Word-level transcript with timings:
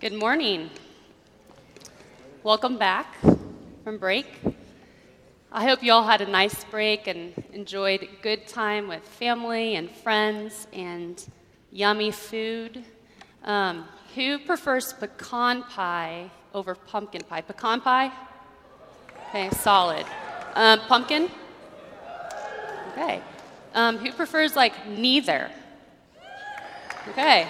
Good 0.00 0.14
morning. 0.14 0.70
Welcome 2.42 2.78
back 2.78 3.16
from 3.84 3.98
break. 3.98 4.24
I 5.52 5.64
hope 5.64 5.82
you 5.82 5.92
all 5.92 6.04
had 6.04 6.22
a 6.22 6.26
nice 6.26 6.64
break 6.64 7.06
and 7.06 7.34
enjoyed 7.52 8.08
good 8.22 8.48
time 8.48 8.88
with 8.88 9.02
family 9.02 9.76
and 9.76 9.90
friends 9.90 10.66
and 10.72 11.22
yummy 11.70 12.12
food. 12.12 12.82
Um, 13.44 13.84
who 14.14 14.38
prefers 14.38 14.94
pecan 14.94 15.64
pie 15.64 16.30
over 16.54 16.74
pumpkin 16.74 17.22
pie? 17.24 17.42
Pecan 17.42 17.82
pie? 17.82 18.10
Okay, 19.28 19.50
solid. 19.50 20.06
Um, 20.54 20.80
pumpkin? 20.80 21.30
Okay. 22.92 23.20
Um, 23.74 23.98
who 23.98 24.12
prefers 24.12 24.56
like 24.56 24.86
neither? 24.88 25.50
Okay. 27.08 27.46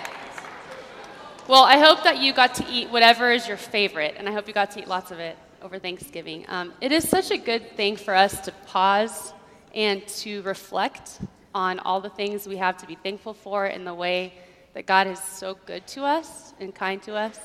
Well, 1.49 1.65
I 1.65 1.79
hope 1.79 2.05
that 2.05 2.19
you 2.19 2.33
got 2.33 2.55
to 2.57 2.67
eat 2.71 2.91
whatever 2.91 3.33
is 3.33 3.49
your 3.49 3.57
favorite, 3.57 4.15
and 4.17 4.29
I 4.29 4.33
hope 4.33 4.47
you 4.47 4.55
got 4.55 4.71
to 4.73 4.81
eat 4.81 4.87
lots 4.87 5.11
of 5.11 5.19
it 5.19 5.37
over 5.63 5.79
Thanksgiving. 5.79 6.45
Um, 6.49 6.73
it 6.81 6.93
is 6.93 7.09
such 7.09 7.31
a 7.31 7.37
good 7.37 7.77
thing 7.77 7.97
for 7.97 8.15
us 8.15 8.41
to 8.43 8.53
pause 8.67 9.33
and 9.75 10.07
to 10.09 10.43
reflect 10.43 11.19
on 11.55 11.81
all 11.81 12.01
the 12.01 12.11
things 12.11 12.47
we 12.47 12.57
have 12.57 12.77
to 12.77 12.87
be 12.87 12.95
thankful 12.95 13.35
for 13.35 13.67
in 13.67 13.85
the 13.85 13.95
way 13.95 14.33
that 14.75 14.87
God 14.87 15.09
is 15.09 15.19
so 15.19 15.59
good 15.67 15.87
to 15.89 16.05
us 16.05 16.55
and 16.61 16.73
kind 16.75 17.03
to 17.03 17.17
us. 17.17 17.39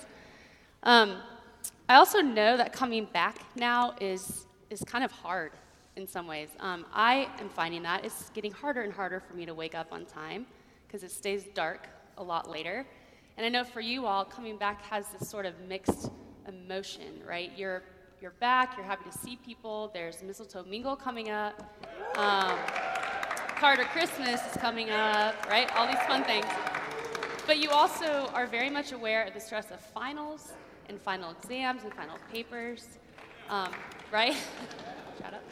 Um, 0.83 1.17
I 1.89 1.95
also 1.95 2.21
know 2.21 2.57
that 2.57 2.73
coming 2.73 3.05
back 3.11 3.39
now 3.55 3.95
is, 3.99 4.45
is 4.69 4.83
kind 4.83 5.03
of 5.03 5.11
hard 5.11 5.51
in 5.95 6.07
some 6.07 6.27
ways. 6.27 6.49
Um, 6.59 6.85
I 6.93 7.27
am 7.39 7.49
finding 7.49 7.81
that 7.83 8.05
it's 8.05 8.29
getting 8.31 8.51
harder 8.51 8.81
and 8.81 8.93
harder 8.93 9.19
for 9.19 9.33
me 9.33 9.45
to 9.45 9.53
wake 9.53 9.73
up 9.73 9.87
on 9.91 10.05
time 10.05 10.45
because 10.85 11.03
it 11.03 11.11
stays 11.11 11.45
dark 11.55 11.87
a 12.17 12.23
lot 12.23 12.49
later. 12.49 12.85
And 13.37 13.45
I 13.45 13.49
know 13.49 13.63
for 13.63 13.81
you 13.81 14.05
all, 14.05 14.23
coming 14.23 14.57
back 14.57 14.81
has 14.83 15.07
this 15.09 15.29
sort 15.29 15.45
of 15.45 15.59
mixed 15.67 16.09
emotion, 16.47 17.21
right? 17.27 17.51
You're 17.57 17.83
you're 18.21 18.33
back. 18.39 18.77
You're 18.77 18.85
happy 18.85 19.09
to 19.11 19.17
see 19.17 19.35
people. 19.35 19.91
There's 19.93 20.23
mistletoe 20.23 20.63
mingle 20.63 20.95
coming 20.95 21.29
up. 21.29 21.77
Um, 22.17 22.57
Carter 23.57 23.83
Christmas 23.83 24.41
is 24.49 24.57
coming 24.57 24.89
up, 24.89 25.35
right? 25.49 25.69
All 25.75 25.85
these 25.85 25.99
fun 26.07 26.23
things. 26.23 26.45
But 27.45 27.59
you 27.59 27.69
also 27.69 28.29
are 28.33 28.47
very 28.47 28.69
much 28.69 28.93
aware 28.93 29.25
of 29.25 29.33
the 29.33 29.39
stress 29.39 29.69
of 29.69 29.79
finals 29.79 30.53
and 30.87 30.99
final 30.99 31.31
exams 31.31 31.83
and 31.83 31.93
final 31.93 32.17
papers, 32.31 32.97
um, 33.49 33.71
right? 34.11 34.33
Shut 35.21 35.33
up. 35.33 35.43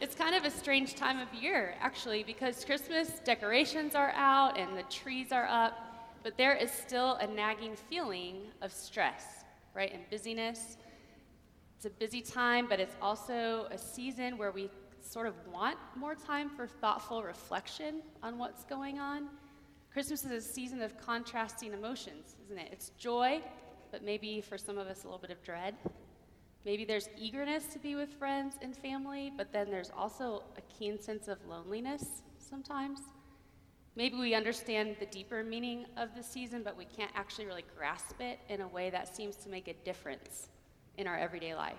It's 0.00 0.14
kind 0.14 0.34
of 0.34 0.44
a 0.44 0.50
strange 0.50 0.94
time 0.94 1.18
of 1.18 1.32
year, 1.34 1.74
actually, 1.80 2.22
because 2.22 2.64
Christmas 2.64 3.20
decorations 3.24 3.94
are 3.94 4.12
out 4.14 4.58
and 4.58 4.76
the 4.76 4.82
trees 4.84 5.32
are 5.32 5.46
up 5.46 5.93
but 6.24 6.38
there 6.38 6.54
is 6.54 6.72
still 6.72 7.16
a 7.16 7.26
nagging 7.26 7.76
feeling 7.76 8.38
of 8.62 8.72
stress, 8.72 9.44
right, 9.74 9.92
and 9.92 10.08
busyness. 10.10 10.78
It's 11.76 11.84
a 11.84 11.90
busy 11.90 12.22
time, 12.22 12.66
but 12.66 12.80
it's 12.80 12.96
also 13.02 13.68
a 13.70 13.76
season 13.76 14.38
where 14.38 14.50
we 14.50 14.70
sort 15.02 15.26
of 15.26 15.34
want 15.52 15.76
more 15.94 16.14
time 16.14 16.48
for 16.48 16.66
thoughtful 16.66 17.22
reflection 17.22 18.00
on 18.22 18.38
what's 18.38 18.64
going 18.64 18.98
on. 18.98 19.28
Christmas 19.92 20.24
is 20.24 20.30
a 20.32 20.40
season 20.40 20.80
of 20.80 20.98
contrasting 20.98 21.74
emotions, 21.74 22.36
isn't 22.46 22.58
it? 22.58 22.70
It's 22.72 22.88
joy, 22.98 23.42
but 23.92 24.02
maybe 24.02 24.40
for 24.40 24.56
some 24.56 24.78
of 24.78 24.86
us 24.86 25.04
a 25.04 25.06
little 25.06 25.18
bit 25.18 25.30
of 25.30 25.42
dread. 25.42 25.74
Maybe 26.64 26.86
there's 26.86 27.10
eagerness 27.18 27.66
to 27.66 27.78
be 27.78 27.96
with 27.96 28.08
friends 28.14 28.54
and 28.62 28.74
family, 28.74 29.30
but 29.36 29.52
then 29.52 29.70
there's 29.70 29.92
also 29.94 30.42
a 30.56 30.62
keen 30.62 30.98
sense 30.98 31.28
of 31.28 31.36
loneliness 31.46 32.22
sometimes. 32.38 33.00
Maybe 33.96 34.16
we 34.16 34.34
understand 34.34 34.96
the 34.98 35.06
deeper 35.06 35.44
meaning 35.44 35.86
of 35.96 36.14
the 36.16 36.22
season, 36.22 36.62
but 36.64 36.76
we 36.76 36.84
can't 36.84 37.12
actually 37.14 37.46
really 37.46 37.64
grasp 37.76 38.20
it 38.20 38.40
in 38.48 38.60
a 38.60 38.66
way 38.66 38.90
that 38.90 39.14
seems 39.14 39.36
to 39.36 39.48
make 39.48 39.68
a 39.68 39.74
difference 39.84 40.48
in 40.98 41.06
our 41.06 41.16
everyday 41.16 41.54
life. 41.54 41.78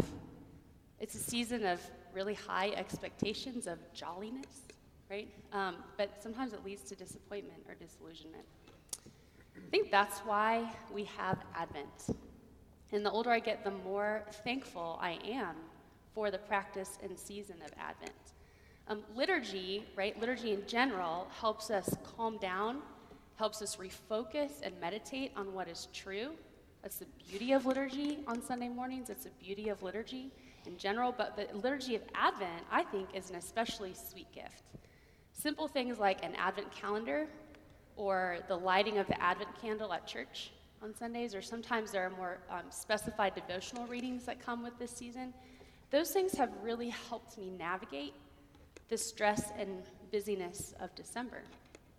It's 0.99 1.15
a 1.15 1.19
season 1.19 1.65
of 1.65 1.81
really 2.13 2.33
high 2.33 2.69
expectations 2.69 3.67
of 3.67 3.79
jolliness, 3.93 4.61
right? 5.11 5.27
Um, 5.51 5.75
but 5.97 6.23
sometimes 6.23 6.53
it 6.53 6.63
leads 6.63 6.83
to 6.83 6.95
disappointment 6.95 7.59
or 7.67 7.75
disillusionment. 7.75 8.45
I 9.57 9.69
think 9.69 9.91
that's 9.91 10.19
why 10.19 10.71
we 10.93 11.03
have 11.17 11.39
Advent. 11.53 12.17
And 12.93 13.05
the 13.05 13.11
older 13.11 13.29
I 13.29 13.39
get, 13.39 13.65
the 13.65 13.71
more 13.71 14.23
thankful 14.45 14.97
I 15.01 15.19
am 15.25 15.55
for 16.13 16.31
the 16.31 16.37
practice 16.37 16.97
and 17.03 17.19
season 17.19 17.57
of 17.65 17.71
Advent. 17.77 18.13
Um, 18.87 19.01
liturgy, 19.15 19.83
right, 19.95 20.19
liturgy 20.19 20.51
in 20.51 20.65
general 20.67 21.27
helps 21.39 21.71
us 21.71 21.89
calm 22.15 22.37
down, 22.37 22.81
helps 23.35 23.61
us 23.63 23.77
refocus 23.77 24.61
and 24.61 24.79
meditate 24.79 25.31
on 25.35 25.53
what 25.53 25.67
is 25.67 25.87
true. 25.91 26.31
That's 26.83 26.97
the 26.97 27.07
beauty 27.27 27.53
of 27.53 27.65
liturgy 27.65 28.19
on 28.27 28.43
Sunday 28.43 28.69
mornings. 28.69 29.09
It's 29.09 29.23
the 29.23 29.31
beauty 29.43 29.69
of 29.69 29.81
liturgy 29.81 30.31
in 30.67 30.77
general, 30.77 31.11
but 31.17 31.35
the 31.35 31.47
liturgy 31.57 31.95
of 31.95 32.03
Advent, 32.13 32.63
I 32.71 32.83
think, 32.83 33.09
is 33.15 33.31
an 33.31 33.37
especially 33.37 33.95
sweet 33.95 34.31
gift. 34.31 34.61
Simple 35.33 35.67
things 35.67 35.97
like 35.97 36.23
an 36.23 36.35
Advent 36.35 36.71
calendar 36.71 37.27
or 37.95 38.37
the 38.47 38.55
lighting 38.55 38.99
of 38.99 39.07
the 39.07 39.19
Advent 39.19 39.49
candle 39.59 39.93
at 39.93 40.05
church 40.05 40.51
on 40.83 40.93
Sundays, 40.93 41.33
or 41.33 41.41
sometimes 41.41 41.91
there 41.91 42.05
are 42.05 42.11
more 42.11 42.37
um, 42.51 42.65
specified 42.69 43.33
devotional 43.33 43.87
readings 43.87 44.25
that 44.25 44.39
come 44.45 44.61
with 44.61 44.77
this 44.77 44.91
season. 44.91 45.33
Those 45.89 46.11
things 46.11 46.33
have 46.33 46.51
really 46.61 46.89
helped 46.89 47.37
me 47.39 47.49
navigate 47.49 48.13
the 48.89 48.97
stress 48.97 49.51
and 49.57 49.83
busyness 50.11 50.73
of 50.79 50.93
December. 50.95 51.43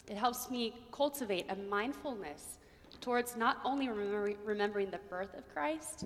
It 0.08 0.16
helps 0.16 0.50
me 0.50 0.74
cultivate 0.92 1.46
a 1.50 1.56
mindfulness 1.56 2.58
towards 3.00 3.36
not 3.36 3.58
only 3.64 3.88
remembering 3.88 4.90
the 4.90 5.00
birth 5.10 5.34
of 5.36 5.48
Christ, 5.52 6.04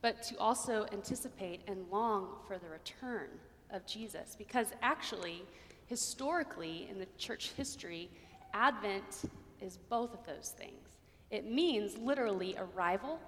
but 0.00 0.22
to 0.24 0.38
also 0.38 0.86
anticipate 0.92 1.60
and 1.68 1.84
long 1.90 2.28
for 2.46 2.58
the 2.58 2.68
return 2.68 3.28
of 3.70 3.86
Jesus. 3.86 4.34
Because 4.36 4.68
actually, 4.82 5.42
historically, 5.86 6.88
in 6.90 6.98
the 6.98 7.06
church 7.18 7.52
history, 7.56 8.10
Advent 8.54 9.30
is 9.60 9.76
both 9.76 10.12
of 10.12 10.24
those 10.26 10.54
things. 10.56 10.88
It 11.30 11.50
means 11.50 11.96
literally 11.96 12.56
arrival 12.58 13.20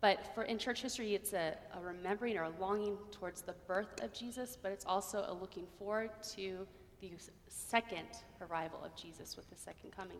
but 0.00 0.34
for 0.34 0.42
in 0.42 0.58
church 0.58 0.82
history, 0.82 1.14
it's 1.14 1.32
a, 1.32 1.56
a 1.76 1.80
remembering 1.80 2.36
or 2.36 2.44
a 2.44 2.52
longing 2.60 2.96
towards 3.10 3.42
the 3.42 3.54
birth 3.66 4.02
of 4.02 4.12
Jesus, 4.12 4.58
but 4.60 4.70
it's 4.72 4.84
also 4.84 5.24
a 5.28 5.32
looking 5.32 5.66
forward 5.78 6.10
to 6.34 6.66
the 7.00 7.10
second 7.48 8.06
arrival 8.40 8.78
of 8.84 8.94
Jesus 8.96 9.36
with 9.36 9.48
the 9.50 9.56
second 9.56 9.92
coming. 9.92 10.18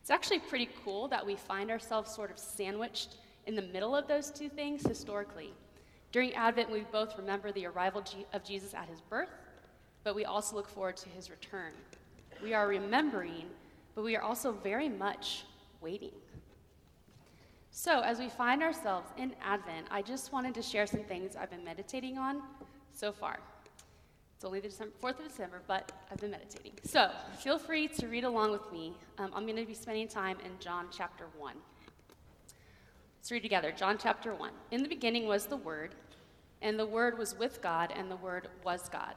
It's 0.00 0.10
actually 0.10 0.40
pretty 0.40 0.68
cool 0.84 1.08
that 1.08 1.24
we 1.24 1.36
find 1.36 1.70
ourselves 1.70 2.14
sort 2.14 2.30
of 2.30 2.38
sandwiched 2.38 3.16
in 3.46 3.54
the 3.54 3.62
middle 3.62 3.96
of 3.96 4.06
those 4.06 4.30
two 4.30 4.48
things 4.48 4.86
historically. 4.86 5.52
During 6.12 6.34
Advent, 6.34 6.70
we 6.70 6.80
both 6.92 7.16
remember 7.18 7.52
the 7.52 7.66
arrival 7.66 8.04
of 8.32 8.44
Jesus 8.44 8.74
at 8.74 8.88
his 8.88 9.00
birth, 9.00 9.30
but 10.02 10.14
we 10.14 10.24
also 10.24 10.56
look 10.56 10.68
forward 10.68 10.96
to 10.98 11.08
his 11.08 11.30
return. 11.30 11.72
We 12.42 12.54
are 12.54 12.68
remembering, 12.68 13.46
but 13.94 14.04
we 14.04 14.14
are 14.16 14.22
also 14.22 14.52
very 14.52 14.88
much 14.88 15.44
waiting. 15.80 16.12
So, 17.76 18.02
as 18.02 18.20
we 18.20 18.28
find 18.28 18.62
ourselves 18.62 19.08
in 19.18 19.34
Advent, 19.42 19.88
I 19.90 20.00
just 20.00 20.32
wanted 20.32 20.54
to 20.54 20.62
share 20.62 20.86
some 20.86 21.02
things 21.02 21.34
I've 21.34 21.50
been 21.50 21.64
meditating 21.64 22.18
on 22.18 22.40
so 22.92 23.10
far. 23.10 23.40
It's 24.36 24.44
only 24.44 24.60
the 24.60 24.68
December, 24.68 24.94
4th 25.02 25.18
of 25.18 25.26
December, 25.26 25.60
but 25.66 25.90
I've 26.08 26.18
been 26.18 26.30
meditating. 26.30 26.74
So, 26.84 27.10
feel 27.36 27.58
free 27.58 27.88
to 27.88 28.06
read 28.06 28.22
along 28.22 28.52
with 28.52 28.70
me. 28.70 28.94
Um, 29.18 29.32
I'm 29.34 29.44
going 29.44 29.56
to 29.56 29.66
be 29.66 29.74
spending 29.74 30.06
time 30.06 30.36
in 30.44 30.52
John 30.60 30.86
chapter 30.92 31.26
1. 31.36 31.54
Let's 33.18 33.32
read 33.32 33.42
together. 33.42 33.72
John 33.72 33.98
chapter 33.98 34.32
1. 34.32 34.52
In 34.70 34.84
the 34.84 34.88
beginning 34.88 35.26
was 35.26 35.46
the 35.46 35.56
Word, 35.56 35.96
and 36.62 36.78
the 36.78 36.86
Word 36.86 37.18
was 37.18 37.36
with 37.36 37.60
God, 37.60 37.92
and 37.96 38.08
the 38.08 38.16
Word 38.16 38.50
was 38.64 38.88
God. 38.88 39.16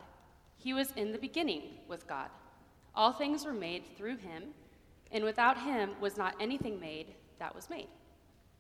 He 0.58 0.74
was 0.74 0.94
in 0.96 1.12
the 1.12 1.20
beginning 1.20 1.62
with 1.88 2.08
God. 2.08 2.30
All 2.96 3.14
things 3.14 3.46
were 3.46 3.54
made 3.54 3.84
through 3.96 4.18
him, 4.18 4.46
and 5.12 5.24
without 5.24 5.60
him 5.60 5.92
was 6.02 6.18
not 6.18 6.34
anything 6.40 6.80
made 6.80 7.14
that 7.38 7.54
was 7.54 7.70
made. 7.70 7.90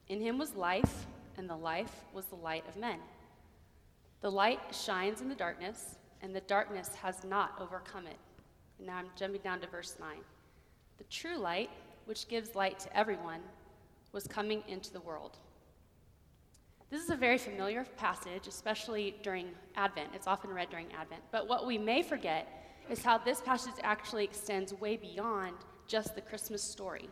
In 0.09 0.21
him 0.21 0.38
was 0.38 0.56
life, 0.56 1.06
and 1.38 1.50
the 1.50 1.56
life 1.56 1.94
was 2.13 2.25
the 2.25 2.36
light 2.36 2.63
of 2.68 2.77
men. 2.77 3.00
The 4.21 4.31
light 4.31 4.59
shines 4.71 5.21
in 5.21 5.30
the 5.30 5.36
darkness, 5.36 5.95
and 6.21 6.36
the 6.36 6.42
darkness 6.42 6.95
has 6.95 7.24
not 7.24 7.54
overcome 7.59 8.07
it. 8.07 8.18
And 8.77 8.88
now 8.88 8.98
I'm 8.98 9.09
jumping 9.15 9.42
down 9.42 9.59
to 9.62 9.68
verse 9.68 9.95
9. 10.00 10.18
The 10.98 11.04
true 11.06 11.38
light, 11.38 11.69
which 12.06 12.27
gives 12.27 12.56
light 12.56 12.80
to 12.80 12.98
everyone, 12.98 13.42
was 14.13 14.25
coming 14.27 14.63
into 14.68 14.92
the 14.92 15.01
world. 15.01 15.38
This 16.89 17.04
is 17.04 17.09
a 17.09 17.15
very 17.15 17.38
familiar 17.38 17.86
passage, 17.98 18.48
especially 18.48 19.15
during 19.21 19.50
Advent. 19.75 20.09
It's 20.13 20.25
often 20.25 20.51
read 20.51 20.69
during 20.69 20.88
Advent. 20.94 21.21
But 21.31 21.50
what 21.50 21.68
we 21.68 21.77
may 21.77 22.01
forget 22.01 22.48
is 22.89 23.04
how 23.04 23.18
this 23.18 23.42
passage 23.42 23.74
actually 23.83 24.24
extends 24.24 24.74
way 24.74 24.95
beyond 24.95 25.54
just 25.86 26.15
the 26.15 26.21
Christmas 26.21 26.63
story. 26.63 27.09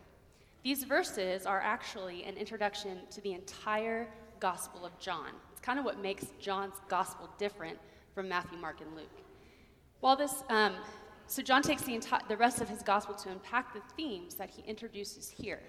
These 0.66 0.82
verses 0.82 1.46
are 1.46 1.60
actually 1.60 2.24
an 2.24 2.36
introduction 2.36 2.98
to 3.12 3.20
the 3.20 3.34
entire 3.34 4.08
Gospel 4.40 4.84
of 4.84 4.98
John. 4.98 5.28
It's 5.52 5.60
kind 5.60 5.78
of 5.78 5.84
what 5.84 6.00
makes 6.00 6.26
John's 6.40 6.74
Gospel 6.88 7.30
different 7.38 7.78
from 8.16 8.28
Matthew, 8.28 8.58
Mark, 8.58 8.80
and 8.80 8.92
Luke. 8.96 9.20
While 10.00 10.16
this, 10.16 10.42
um, 10.48 10.72
so 11.28 11.40
John 11.40 11.62
takes 11.62 11.82
the, 11.82 11.92
enti- 11.92 12.26
the 12.26 12.36
rest 12.36 12.60
of 12.60 12.68
his 12.68 12.82
Gospel 12.82 13.14
to 13.14 13.30
unpack 13.30 13.74
the 13.74 13.80
themes 13.96 14.34
that 14.34 14.50
he 14.50 14.62
introduces 14.62 15.28
here. 15.28 15.60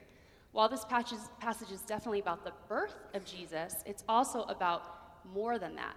While 0.52 0.68
this 0.68 0.84
passage, 0.84 1.20
passage 1.40 1.72
is 1.72 1.82
definitely 1.82 2.22
about 2.22 2.44
the 2.44 2.54
birth 2.68 2.98
of 3.14 3.24
Jesus, 3.24 3.76
it's 3.86 4.04
also 4.10 4.46
about 4.46 5.26
more 5.32 5.60
than 5.60 5.76
that. 5.76 5.96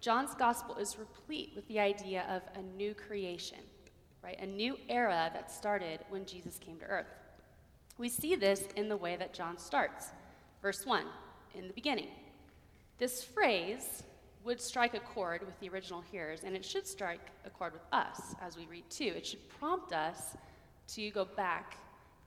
John's 0.00 0.34
gospel 0.34 0.76
is 0.76 0.98
replete 0.98 1.52
with 1.54 1.68
the 1.68 1.78
idea 1.78 2.24
of 2.30 2.40
a 2.58 2.62
new 2.62 2.94
creation, 2.94 3.58
right? 4.24 4.40
A 4.40 4.46
new 4.46 4.78
era 4.88 5.30
that 5.34 5.52
started 5.52 6.00
when 6.08 6.24
Jesus 6.24 6.56
came 6.56 6.78
to 6.78 6.86
earth. 6.86 7.19
We 8.00 8.08
see 8.08 8.34
this 8.34 8.64
in 8.76 8.88
the 8.88 8.96
way 8.96 9.16
that 9.16 9.34
John 9.34 9.58
starts. 9.58 10.06
Verse 10.62 10.86
1 10.86 11.04
In 11.54 11.66
the 11.66 11.74
beginning. 11.74 12.08
This 12.96 13.22
phrase 13.22 14.04
would 14.42 14.58
strike 14.58 14.94
a 14.94 15.00
chord 15.00 15.44
with 15.44 15.60
the 15.60 15.68
original 15.68 16.00
hearers, 16.00 16.40
and 16.42 16.56
it 16.56 16.64
should 16.64 16.86
strike 16.86 17.20
a 17.44 17.50
chord 17.50 17.74
with 17.74 17.82
us 17.92 18.34
as 18.40 18.56
we 18.56 18.64
read 18.70 18.88
too. 18.88 19.12
It 19.14 19.26
should 19.26 19.46
prompt 19.50 19.92
us 19.92 20.34
to 20.94 21.10
go 21.10 21.26
back 21.26 21.76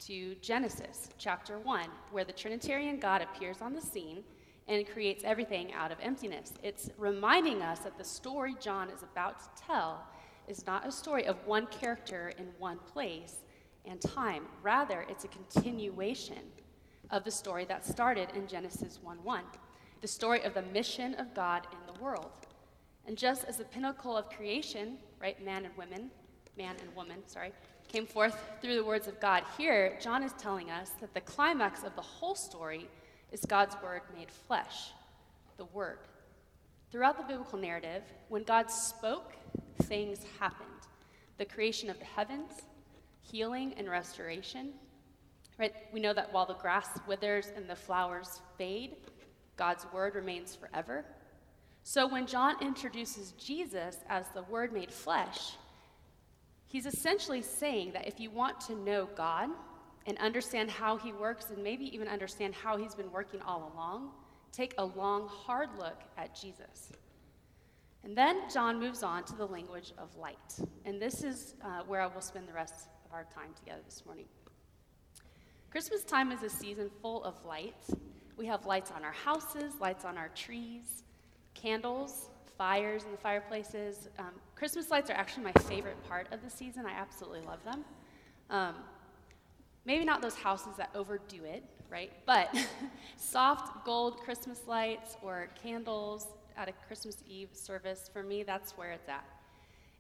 to 0.02 0.36
Genesis 0.36 1.10
chapter 1.18 1.58
1, 1.58 1.88
where 2.12 2.24
the 2.24 2.34
Trinitarian 2.34 3.00
God 3.00 3.24
appears 3.24 3.60
on 3.60 3.74
the 3.74 3.82
scene 3.82 4.24
and 4.68 4.88
creates 4.88 5.24
everything 5.24 5.74
out 5.74 5.92
of 5.92 5.98
emptiness. 6.04 6.54
It's 6.62 6.92
reminding 7.00 7.64
us 7.64 7.80
that 7.80 7.98
the 7.98 8.04
story 8.04 8.56
John 8.60 8.92
is 8.92 9.02
about 9.02 9.40
to 9.40 9.64
tell 9.64 10.06
is 10.48 10.68
not 10.68 10.88
a 10.88 10.92
story 10.92 11.26
of 11.26 11.38
one 11.48 11.66
character 11.66 12.32
in 12.38 12.46
one 12.60 12.78
place 12.78 13.38
and 13.86 14.00
time. 14.02 14.46
Rather, 14.62 15.06
it's 15.10 15.24
a 15.24 15.30
continuation 15.30 16.44
of 17.12 17.24
the 17.24 17.32
story 17.32 17.66
that 17.66 17.86
started 17.86 18.30
in 18.36 18.48
Genesis 18.48 19.00
1 19.02 19.24
1, 19.24 19.44
the 20.02 20.08
story 20.08 20.42
of 20.44 20.54
the 20.54 20.62
mission 20.62 21.14
of 21.16 21.34
God 21.34 21.68
in 21.72 21.94
the 21.94 22.02
world. 22.02 22.32
And 23.06 23.18
just 23.18 23.44
as 23.46 23.58
the 23.58 23.66
pinnacle 23.66 24.18
of 24.18 24.30
creation, 24.30 24.98
right, 25.22 25.44
man 25.44 25.66
and 25.66 25.76
women, 25.78 26.10
man 26.58 26.76
and 26.82 26.96
woman, 26.96 27.18
sorry, 27.28 27.52
came 27.88 28.06
forth 28.06 28.38
through 28.62 28.76
the 28.76 28.84
words 28.84 29.08
of 29.08 29.20
God, 29.20 29.44
here 29.58 29.98
John 30.02 30.24
is 30.24 30.34
telling 30.34 30.72
us 30.72 30.92
that 31.02 31.14
the 31.14 31.22
climax 31.22 31.84
of 31.84 31.96
the 31.96 32.02
whole 32.02 32.36
story 32.36 32.88
is 33.32 33.42
God's 33.42 33.76
word 33.84 34.02
made 34.16 34.32
flesh, 34.32 34.92
the 35.58 35.66
word. 35.66 36.00
Throughout 36.92 37.18
the 37.18 37.24
biblical 37.24 37.60
narrative, 37.60 38.04
when 38.30 38.44
God 38.44 38.70
spoke, 38.70 39.34
things 39.84 40.20
happened. 40.40 40.70
The 41.38 41.46
creation 41.46 41.90
of 41.90 41.98
the 41.98 42.06
heavens, 42.06 42.52
healing 43.32 43.74
and 43.78 43.90
restoration. 43.90 44.74
Right? 45.58 45.74
We 45.92 46.00
know 46.00 46.14
that 46.14 46.34
while 46.34 46.46
the 46.46 46.56
grass 46.56 46.88
withers 47.08 47.52
and 47.56 47.70
the 47.70 47.76
flowers 47.76 48.42
fade, 48.58 48.96
God's 49.56 49.86
word 49.94 50.16
remains 50.16 50.56
forever. 50.56 51.06
So 51.84 52.08
when 52.08 52.26
John 52.26 52.56
introduces 52.62 53.34
Jesus 53.34 53.98
as 54.10 54.26
the 54.30 54.44
word 54.44 54.74
made 54.74 54.92
flesh, 54.92 55.58
he's 56.68 56.86
essentially 56.86 57.42
saying 57.42 57.92
that 57.94 58.08
if 58.08 58.20
you 58.20 58.32
want 58.32 58.60
to 58.62 58.76
know 58.76 59.08
God 59.16 59.50
and 60.06 60.18
understand 60.18 60.72
how 60.72 60.98
he 60.98 61.14
works 61.14 61.50
and 61.54 61.64
maybe 61.64 61.86
even 61.94 62.08
understand 62.08 62.56
how 62.56 62.78
he's 62.78 62.96
been 62.96 63.12
working 63.12 63.42
all 63.42 63.72
along, 63.74 64.12
take 64.52 64.74
a 64.78 64.86
long, 64.86 65.28
hard 65.28 65.70
look 65.78 66.02
at 66.18 66.34
Jesus. 66.34 66.92
And 68.04 68.18
then 68.18 68.50
John 68.54 68.80
moves 68.80 69.02
on 69.04 69.24
to 69.26 69.36
the 69.36 69.46
language 69.46 69.94
of 69.98 70.16
light. 70.18 70.60
And 70.86 71.02
this 71.02 71.24
is 71.24 71.56
uh, 71.64 71.82
where 71.88 72.02
I 72.02 72.08
will 72.08 72.22
spend 72.22 72.48
the 72.48 72.54
rest 72.54 72.88
our 73.14 73.26
time 73.26 73.54
together 73.56 73.82
this 73.86 74.04
morning. 74.06 74.26
Christmas 75.70 76.04
time 76.04 76.32
is 76.32 76.42
a 76.44 76.50
season 76.50 76.90
full 77.02 77.24
of 77.24 77.36
lights. 77.46 77.94
We 78.38 78.46
have 78.48 78.66
lights 78.66 78.92
on 78.92 79.04
our 79.04 79.12
houses, 79.12 79.74
lights 79.80 80.06
on 80.06 80.18
our 80.18 80.30
trees, 80.30 81.04
candles, 81.54 82.30
fires 82.58 83.04
in 83.04 83.12
the 83.12 83.18
fireplaces. 83.18 84.10
Um, 84.18 84.32
Christmas 84.56 84.90
lights 84.90 85.10
are 85.10 85.14
actually 85.14 85.44
my 85.44 85.52
favorite 85.64 85.98
part 86.08 86.28
of 86.32 86.44
the 86.44 86.50
season. 86.50 86.86
I 86.86 86.92
absolutely 86.92 87.42
love 87.42 87.64
them. 87.64 87.86
Um, 88.50 88.76
maybe 89.86 90.06
not 90.06 90.22
those 90.22 90.36
houses 90.36 90.76
that 90.78 90.90
overdo 90.96 91.44
it, 91.44 91.64
right? 91.90 92.12
But 92.26 92.56
soft 93.18 93.86
gold 93.86 94.18
Christmas 94.18 94.62
lights 94.68 95.18
or 95.22 95.50
candles 95.62 96.28
at 96.58 96.68
a 96.68 96.74
Christmas 96.88 97.18
Eve 97.28 97.50
service, 97.54 98.10
for 98.12 98.24
me, 98.24 98.44
that's 98.44 98.78
where 98.78 98.92
it's 98.92 99.10
at. 99.10 99.26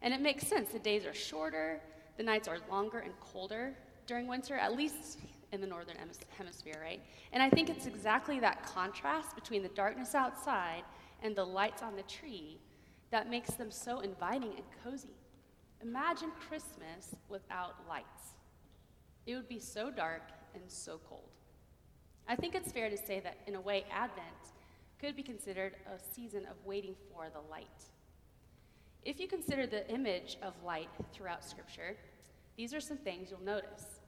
And 0.01 0.13
it 0.13 0.21
makes 0.21 0.47
sense. 0.47 0.71
The 0.71 0.79
days 0.79 1.05
are 1.05 1.13
shorter, 1.13 1.79
the 2.17 2.23
nights 2.23 2.47
are 2.47 2.57
longer 2.69 2.99
and 2.99 3.13
colder 3.19 3.73
during 4.05 4.27
winter, 4.27 4.55
at 4.55 4.75
least 4.75 5.19
in 5.51 5.61
the 5.61 5.67
northern 5.67 5.97
hemisphere, 6.37 6.79
right? 6.81 7.01
And 7.31 7.41
I 7.41 7.49
think 7.49 7.69
it's 7.69 7.85
exactly 7.85 8.39
that 8.39 8.65
contrast 8.65 9.35
between 9.35 9.63
the 9.63 9.69
darkness 9.69 10.15
outside 10.15 10.83
and 11.21 11.35
the 11.35 11.45
lights 11.45 11.81
on 11.81 11.95
the 11.95 12.03
tree 12.03 12.59
that 13.11 13.29
makes 13.29 13.53
them 13.53 13.69
so 13.69 13.99
inviting 13.99 14.53
and 14.55 14.63
cozy. 14.83 15.15
Imagine 15.81 16.31
Christmas 16.47 17.15
without 17.29 17.75
lights. 17.87 18.33
It 19.25 19.35
would 19.35 19.47
be 19.47 19.59
so 19.59 19.91
dark 19.91 20.23
and 20.55 20.63
so 20.67 20.99
cold. 21.07 21.29
I 22.27 22.35
think 22.35 22.55
it's 22.55 22.71
fair 22.71 22.89
to 22.89 22.97
say 22.97 23.19
that, 23.19 23.37
in 23.47 23.55
a 23.55 23.61
way, 23.61 23.85
Advent 23.91 24.25
could 24.99 25.15
be 25.15 25.23
considered 25.23 25.75
a 25.87 25.99
season 26.15 26.45
of 26.45 26.55
waiting 26.65 26.95
for 27.11 27.27
the 27.29 27.41
light. 27.51 27.67
If 29.05 29.19
you 29.19 29.27
consider 29.27 29.67
the 29.67 29.89
image 29.91 30.37
of 30.41 30.53
light 30.63 30.87
throughout 31.11 31.43
Scripture, 31.43 31.97
these 32.55 32.73
are 32.73 32.79
some 32.79 32.97
things 32.97 33.29
you'll 33.29 33.43
notice. 33.43 33.99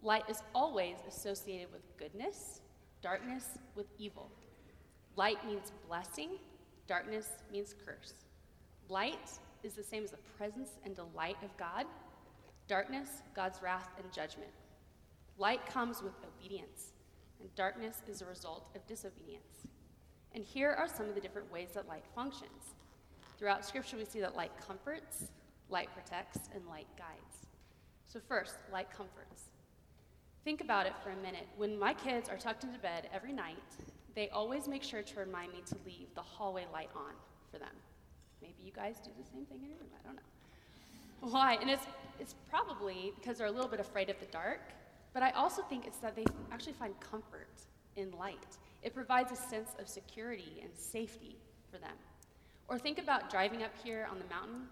Light 0.00 0.22
is 0.28 0.42
always 0.54 0.96
associated 1.08 1.72
with 1.72 1.82
goodness, 1.96 2.60
darkness 3.02 3.58
with 3.74 3.86
evil. 3.98 4.30
Light 5.16 5.44
means 5.44 5.72
blessing, 5.88 6.30
darkness 6.86 7.30
means 7.50 7.74
curse. 7.84 8.14
Light 8.88 9.28
is 9.64 9.74
the 9.74 9.82
same 9.82 10.04
as 10.04 10.12
the 10.12 10.18
presence 10.36 10.70
and 10.84 10.94
delight 10.94 11.36
of 11.42 11.56
God, 11.56 11.86
darkness, 12.68 13.22
God's 13.34 13.60
wrath 13.60 13.88
and 14.00 14.12
judgment. 14.12 14.50
Light 15.36 15.66
comes 15.66 16.00
with 16.00 16.12
obedience, 16.24 16.92
and 17.40 17.52
darkness 17.56 18.02
is 18.08 18.22
a 18.22 18.26
result 18.26 18.68
of 18.76 18.86
disobedience. 18.86 19.66
And 20.32 20.44
here 20.44 20.70
are 20.70 20.86
some 20.86 21.08
of 21.08 21.16
the 21.16 21.20
different 21.20 21.52
ways 21.52 21.70
that 21.74 21.88
light 21.88 22.04
functions. 22.14 22.76
Throughout 23.38 23.64
Scripture, 23.64 23.96
we 23.96 24.04
see 24.04 24.20
that 24.20 24.34
light 24.34 24.50
comforts, 24.66 25.30
light 25.70 25.88
protects, 25.94 26.48
and 26.54 26.66
light 26.66 26.88
guides. 26.96 27.46
So, 28.06 28.20
first, 28.26 28.56
light 28.72 28.90
comforts. 28.90 29.44
Think 30.44 30.60
about 30.60 30.86
it 30.86 30.94
for 31.04 31.10
a 31.10 31.16
minute. 31.16 31.46
When 31.56 31.78
my 31.78 31.94
kids 31.94 32.28
are 32.28 32.36
tucked 32.36 32.64
into 32.64 32.78
bed 32.78 33.08
every 33.12 33.32
night, 33.32 33.62
they 34.14 34.28
always 34.30 34.66
make 34.66 34.82
sure 34.82 35.02
to 35.02 35.20
remind 35.20 35.52
me 35.52 35.62
to 35.66 35.76
leave 35.86 36.08
the 36.14 36.22
hallway 36.22 36.66
light 36.72 36.90
on 36.96 37.12
for 37.52 37.58
them. 37.58 37.74
Maybe 38.42 38.56
you 38.64 38.72
guys 38.72 38.96
do 38.98 39.10
the 39.16 39.30
same 39.30 39.44
thing 39.44 39.58
in 39.62 39.70
your 39.70 39.78
room, 39.78 39.90
I 40.02 40.06
don't 40.06 40.16
know. 40.16 41.30
Why? 41.30 41.58
And 41.60 41.70
it's, 41.70 41.84
it's 42.18 42.34
probably 42.50 43.12
because 43.20 43.38
they're 43.38 43.46
a 43.46 43.52
little 43.52 43.68
bit 43.68 43.80
afraid 43.80 44.10
of 44.10 44.18
the 44.18 44.26
dark, 44.26 44.60
but 45.12 45.22
I 45.22 45.30
also 45.30 45.62
think 45.62 45.86
it's 45.86 45.98
that 45.98 46.16
they 46.16 46.24
actually 46.50 46.72
find 46.72 46.98
comfort 47.00 47.48
in 47.96 48.10
light. 48.12 48.56
It 48.82 48.94
provides 48.94 49.32
a 49.32 49.36
sense 49.36 49.70
of 49.78 49.88
security 49.88 50.60
and 50.62 50.70
safety 50.74 51.36
for 51.70 51.78
them. 51.78 51.94
Or 52.68 52.78
think 52.78 52.98
about 52.98 53.30
driving 53.30 53.62
up 53.62 53.72
here 53.82 54.06
on 54.10 54.18
the 54.18 54.26
mountain 54.26 54.66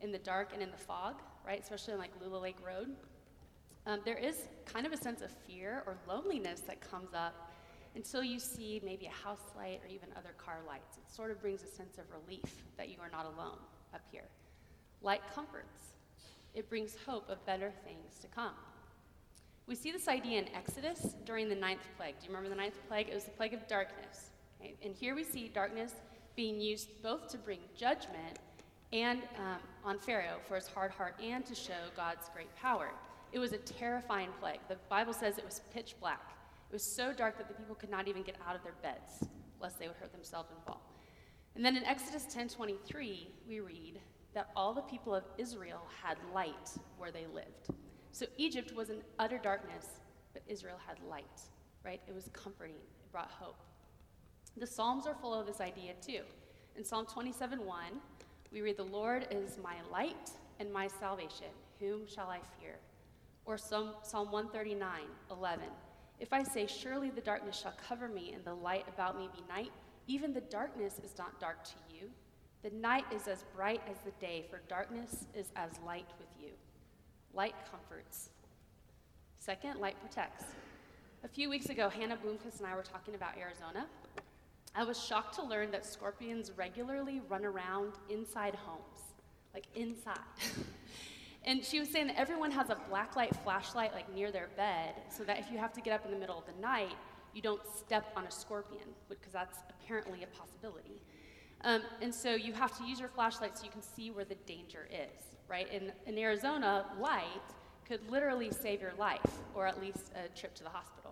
in 0.00 0.10
the 0.10 0.18
dark 0.18 0.50
and 0.52 0.62
in 0.62 0.70
the 0.70 0.76
fog, 0.76 1.16
right? 1.46 1.60
Especially 1.62 1.92
on 1.92 1.98
like 1.98 2.12
Lula 2.20 2.38
Lake 2.38 2.56
Road. 2.66 2.96
Um, 3.86 4.00
there 4.04 4.16
is 4.16 4.48
kind 4.64 4.86
of 4.86 4.92
a 4.92 4.96
sense 4.96 5.20
of 5.20 5.30
fear 5.46 5.82
or 5.86 5.96
loneliness 6.08 6.60
that 6.60 6.80
comes 6.80 7.14
up 7.14 7.52
until 7.94 8.22
you 8.22 8.38
see 8.38 8.80
maybe 8.84 9.06
a 9.06 9.24
house 9.24 9.52
light 9.56 9.80
or 9.82 9.88
even 9.88 10.08
other 10.16 10.34
car 10.38 10.58
lights. 10.66 10.96
It 10.96 11.14
sort 11.14 11.30
of 11.30 11.40
brings 11.40 11.62
a 11.62 11.66
sense 11.66 11.98
of 11.98 12.04
relief 12.10 12.64
that 12.76 12.88
you 12.88 12.96
are 13.00 13.10
not 13.10 13.26
alone 13.26 13.58
up 13.94 14.02
here. 14.10 14.24
Light 15.02 15.22
comforts, 15.34 15.94
it 16.54 16.68
brings 16.68 16.96
hope 17.06 17.28
of 17.28 17.44
better 17.46 17.72
things 17.84 18.18
to 18.22 18.28
come. 18.28 18.54
We 19.66 19.74
see 19.74 19.92
this 19.92 20.08
idea 20.08 20.38
in 20.38 20.48
Exodus 20.54 21.14
during 21.24 21.48
the 21.48 21.54
ninth 21.54 21.86
plague. 21.96 22.14
Do 22.20 22.26
you 22.26 22.28
remember 22.28 22.48
the 22.48 22.60
ninth 22.60 22.78
plague? 22.88 23.08
It 23.08 23.14
was 23.14 23.24
the 23.24 23.30
plague 23.32 23.52
of 23.52 23.66
darkness. 23.66 24.30
Okay? 24.60 24.74
And 24.82 24.94
here 24.94 25.14
we 25.14 25.24
see 25.24 25.48
darkness 25.48 25.92
being 26.36 26.60
used 26.60 27.02
both 27.02 27.28
to 27.28 27.38
bring 27.38 27.60
judgment 27.74 28.38
and 28.92 29.22
um, 29.38 29.58
on 29.84 29.98
Pharaoh 29.98 30.38
for 30.46 30.54
his 30.54 30.68
hard 30.68 30.90
heart 30.90 31.14
and 31.22 31.44
to 31.46 31.54
show 31.54 31.72
God's 31.96 32.28
great 32.32 32.54
power. 32.56 32.90
It 33.32 33.38
was 33.38 33.52
a 33.52 33.58
terrifying 33.58 34.28
plague. 34.40 34.60
The 34.68 34.76
Bible 34.88 35.12
says 35.12 35.38
it 35.38 35.44
was 35.44 35.62
pitch 35.72 35.96
black. 36.00 36.32
It 36.70 36.72
was 36.72 36.82
so 36.82 37.12
dark 37.12 37.38
that 37.38 37.48
the 37.48 37.54
people 37.54 37.74
could 37.74 37.90
not 37.90 38.08
even 38.08 38.22
get 38.22 38.36
out 38.46 38.54
of 38.54 38.62
their 38.62 38.74
beds, 38.82 39.28
lest 39.60 39.78
they 39.78 39.88
would 39.88 39.96
hurt 39.96 40.12
themselves 40.12 40.50
and 40.50 40.62
fall. 40.64 40.80
And 41.54 41.64
then 41.64 41.76
in 41.76 41.84
Exodus 41.84 42.26
10:23, 42.26 43.28
we 43.48 43.60
read 43.60 44.00
that 44.34 44.50
all 44.54 44.74
the 44.74 44.82
people 44.82 45.14
of 45.14 45.24
Israel 45.38 45.86
had 46.02 46.18
light 46.34 46.70
where 46.98 47.10
they 47.10 47.26
lived. 47.26 47.70
So 48.12 48.26
Egypt 48.36 48.74
was 48.74 48.90
in 48.90 49.02
utter 49.18 49.38
darkness, 49.38 50.00
but 50.34 50.42
Israel 50.46 50.78
had 50.86 50.98
light, 51.08 51.40
right? 51.84 52.00
It 52.06 52.14
was 52.14 52.28
comforting. 52.32 52.74
It 52.74 53.12
brought 53.12 53.30
hope. 53.30 53.56
The 54.58 54.66
Psalms 54.66 55.06
are 55.06 55.14
full 55.14 55.34
of 55.34 55.46
this 55.46 55.60
idea 55.60 55.92
too. 56.00 56.22
In 56.76 56.84
Psalm 56.84 57.04
27:1, 57.06 58.00
we 58.50 58.62
read, 58.62 58.78
"The 58.78 58.84
Lord 58.84 59.28
is 59.30 59.58
my 59.58 59.82
light 59.90 60.30
and 60.58 60.72
my 60.72 60.86
salvation. 60.86 61.52
Whom 61.78 62.06
shall 62.06 62.30
I 62.30 62.40
fear?" 62.58 62.78
Or 63.44 63.58
Psalm, 63.58 63.94
Psalm 64.02 64.30
139, 64.30 65.14
11. 65.30 65.70
If 66.18 66.32
I 66.32 66.42
say, 66.42 66.66
Surely 66.66 67.10
the 67.10 67.20
darkness 67.20 67.56
shall 67.56 67.72
cover 67.72 68.08
me, 68.08 68.32
and 68.32 68.44
the 68.44 68.54
light 68.54 68.88
about 68.88 69.18
me 69.18 69.28
be 69.28 69.42
night, 69.42 69.72
even 70.06 70.32
the 70.32 70.40
darkness 70.40 70.98
is 71.00 71.18
not 71.18 71.38
dark 71.38 71.62
to 71.64 71.74
you. 71.90 72.10
The 72.62 72.70
night 72.70 73.04
is 73.12 73.28
as 73.28 73.44
bright 73.54 73.82
as 73.86 74.00
the 74.00 74.12
day, 74.12 74.46
for 74.48 74.60
darkness 74.60 75.26
is 75.34 75.52
as 75.54 75.78
light 75.80 76.08
with 76.18 76.28
you. 76.40 76.56
Light 77.34 77.54
comforts. 77.70 78.30
Second, 79.38 79.80
light 79.80 80.00
protects. 80.00 80.44
A 81.22 81.28
few 81.28 81.50
weeks 81.50 81.68
ago, 81.68 81.90
Hannah 81.90 82.16
Bloomquist 82.16 82.58
and 82.58 82.66
I 82.66 82.74
were 82.74 82.82
talking 82.82 83.14
about 83.14 83.36
Arizona. 83.36 83.86
I 84.76 84.84
was 84.84 85.02
shocked 85.02 85.36
to 85.36 85.42
learn 85.42 85.70
that 85.70 85.86
scorpions 85.86 86.52
regularly 86.54 87.22
run 87.30 87.46
around 87.46 87.94
inside 88.10 88.54
homes, 88.54 89.14
like 89.54 89.64
inside. 89.74 90.18
and 91.44 91.64
she 91.64 91.80
was 91.80 91.88
saying 91.88 92.08
that 92.08 92.18
everyone 92.18 92.50
has 92.50 92.68
a 92.68 92.76
blacklight 92.92 93.34
flashlight 93.42 93.94
like 93.94 94.12
near 94.14 94.30
their 94.30 94.48
bed 94.54 94.94
so 95.08 95.24
that 95.24 95.38
if 95.38 95.50
you 95.50 95.56
have 95.56 95.72
to 95.72 95.80
get 95.80 95.94
up 95.94 96.04
in 96.04 96.10
the 96.10 96.18
middle 96.18 96.38
of 96.38 96.44
the 96.44 96.60
night, 96.60 96.94
you 97.32 97.40
don't 97.40 97.62
step 97.66 98.12
on 98.16 98.26
a 98.26 98.30
scorpion, 98.30 98.84
because 99.08 99.32
that's 99.32 99.58
apparently 99.70 100.22
a 100.22 100.26
possibility. 100.38 101.00
Um, 101.64 101.82
and 102.02 102.14
so 102.14 102.34
you 102.34 102.52
have 102.52 102.76
to 102.78 102.84
use 102.84 103.00
your 103.00 103.08
flashlight 103.08 103.56
so 103.56 103.64
you 103.64 103.70
can 103.70 103.82
see 103.82 104.10
where 104.10 104.24
the 104.26 104.36
danger 104.46 104.88
is, 104.90 105.36
right? 105.48 105.70
In, 105.72 105.90
in 106.06 106.18
Arizona, 106.18 106.84
light 107.00 107.24
could 107.86 108.00
literally 108.10 108.50
save 108.50 108.80
your 108.82 108.92
life, 108.98 109.20
or 109.54 109.66
at 109.66 109.80
least 109.80 110.12
a 110.14 110.28
trip 110.38 110.54
to 110.56 110.64
the 110.64 110.70
hospital. 110.70 111.05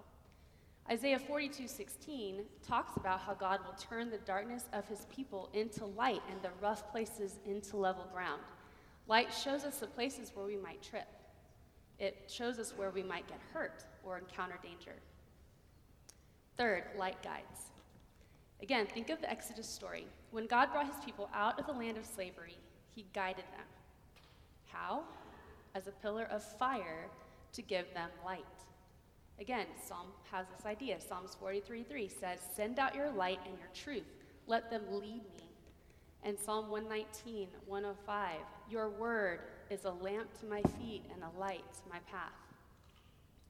Isaiah 0.91 1.19
42:16 1.19 2.45
talks 2.63 2.97
about 2.97 3.21
how 3.21 3.33
God 3.33 3.65
will 3.65 3.73
turn 3.73 4.11
the 4.11 4.19
darkness 4.19 4.69
of 4.73 4.87
his 4.87 5.07
people 5.07 5.49
into 5.55 5.87
light 5.87 6.23
and 6.29 6.43
the 6.43 6.51
rough 6.61 6.91
places 6.91 7.39
into 7.47 7.79
level 7.79 8.05
ground. 8.13 8.43
Light 9.07 9.33
shows 9.33 9.65
us 9.65 9.79
the 9.79 9.87
places 9.87 10.35
where 10.35 10.45
we 10.45 10.57
might 10.57 10.83
trip. 10.83 11.09
It 11.99 12.31
shows 12.31 12.59
us 12.59 12.77
where 12.77 12.91
we 12.91 13.03
might 13.03 13.27
get 13.29 13.41
hurt 13.53 13.85
or 14.03 14.19
encounter 14.19 14.59
danger. 14.63 15.01
Third, 16.57 16.85
light 16.99 17.23
guides. 17.23 17.73
Again, 18.61 18.87
think 18.87 19.11
of 19.11 19.21
the 19.21 19.31
Exodus 19.31 19.69
story. 19.69 20.07
When 20.33 20.47
God 20.47 20.71
brought 20.71 20.87
his 20.87 21.05
people 21.05 21.31
out 21.33 21.59
of 21.59 21.67
the 21.67 21.73
land 21.73 21.97
of 21.97 22.05
slavery, 22.05 22.59
he 22.95 23.07
guided 23.13 23.45
them. 23.47 23.67
How? 24.67 25.05
As 25.75 25.87
a 25.87 25.93
pillar 25.93 26.25
of 26.25 26.43
fire 26.43 27.09
to 27.53 27.63
give 27.63 27.93
them 27.95 28.11
light. 28.25 28.45
Again, 29.41 29.67
Psalm 29.83 30.13
has 30.31 30.47
this 30.49 30.65
idea. 30.65 31.01
Psalms 31.01 31.35
43:3 31.35 32.09
says, 32.09 32.41
"Send 32.55 32.79
out 32.79 32.95
your 32.95 33.11
light 33.11 33.41
and 33.45 33.59
your 33.59 33.69
truth. 33.69 34.07
Let 34.47 34.71
them 34.71 34.87
lead 34.93 35.25
me." 35.37 35.51
And 36.23 36.39
Psalm 36.39 36.71
119, 36.71 37.51
105, 37.67 38.47
"Your 38.69 38.89
word 38.89 39.41
is 39.71 39.85
a 39.85 39.91
lamp 39.91 40.33
to 40.41 40.47
my 40.47 40.63
feet 40.63 41.05
and 41.11 41.25
a 41.25 41.31
light 41.31 41.71
to 41.73 41.89
my 41.89 41.99
path." 42.01 42.33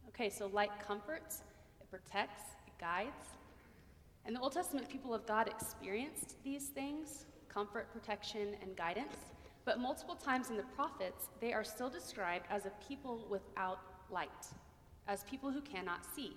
Okay, 0.08 0.30
so 0.30 0.46
light 0.46 0.80
comforts, 0.80 1.42
it 1.80 1.90
protects, 1.90 2.54
it 2.66 2.76
guides. 2.78 3.36
And 4.24 4.34
the 4.34 4.40
Old 4.40 4.52
Testament 4.52 4.88
people 4.88 5.12
of 5.12 5.26
God 5.26 5.48
experienced 5.48 6.42
these 6.42 6.70
things 6.70 7.26
comfort, 7.48 7.92
protection, 7.92 8.54
and 8.54 8.76
guidance. 8.76 9.16
But 9.64 9.78
multiple 9.78 10.16
times 10.16 10.50
in 10.50 10.56
the 10.56 10.64
prophets, 10.64 11.28
they 11.38 11.52
are 11.52 11.62
still 11.62 11.88
described 11.88 12.46
as 12.48 12.66
a 12.66 12.70
people 12.70 13.18
without 13.28 13.78
light 14.10 14.52
as 15.08 15.24
people 15.24 15.50
who 15.50 15.60
cannot 15.60 16.04
see. 16.14 16.36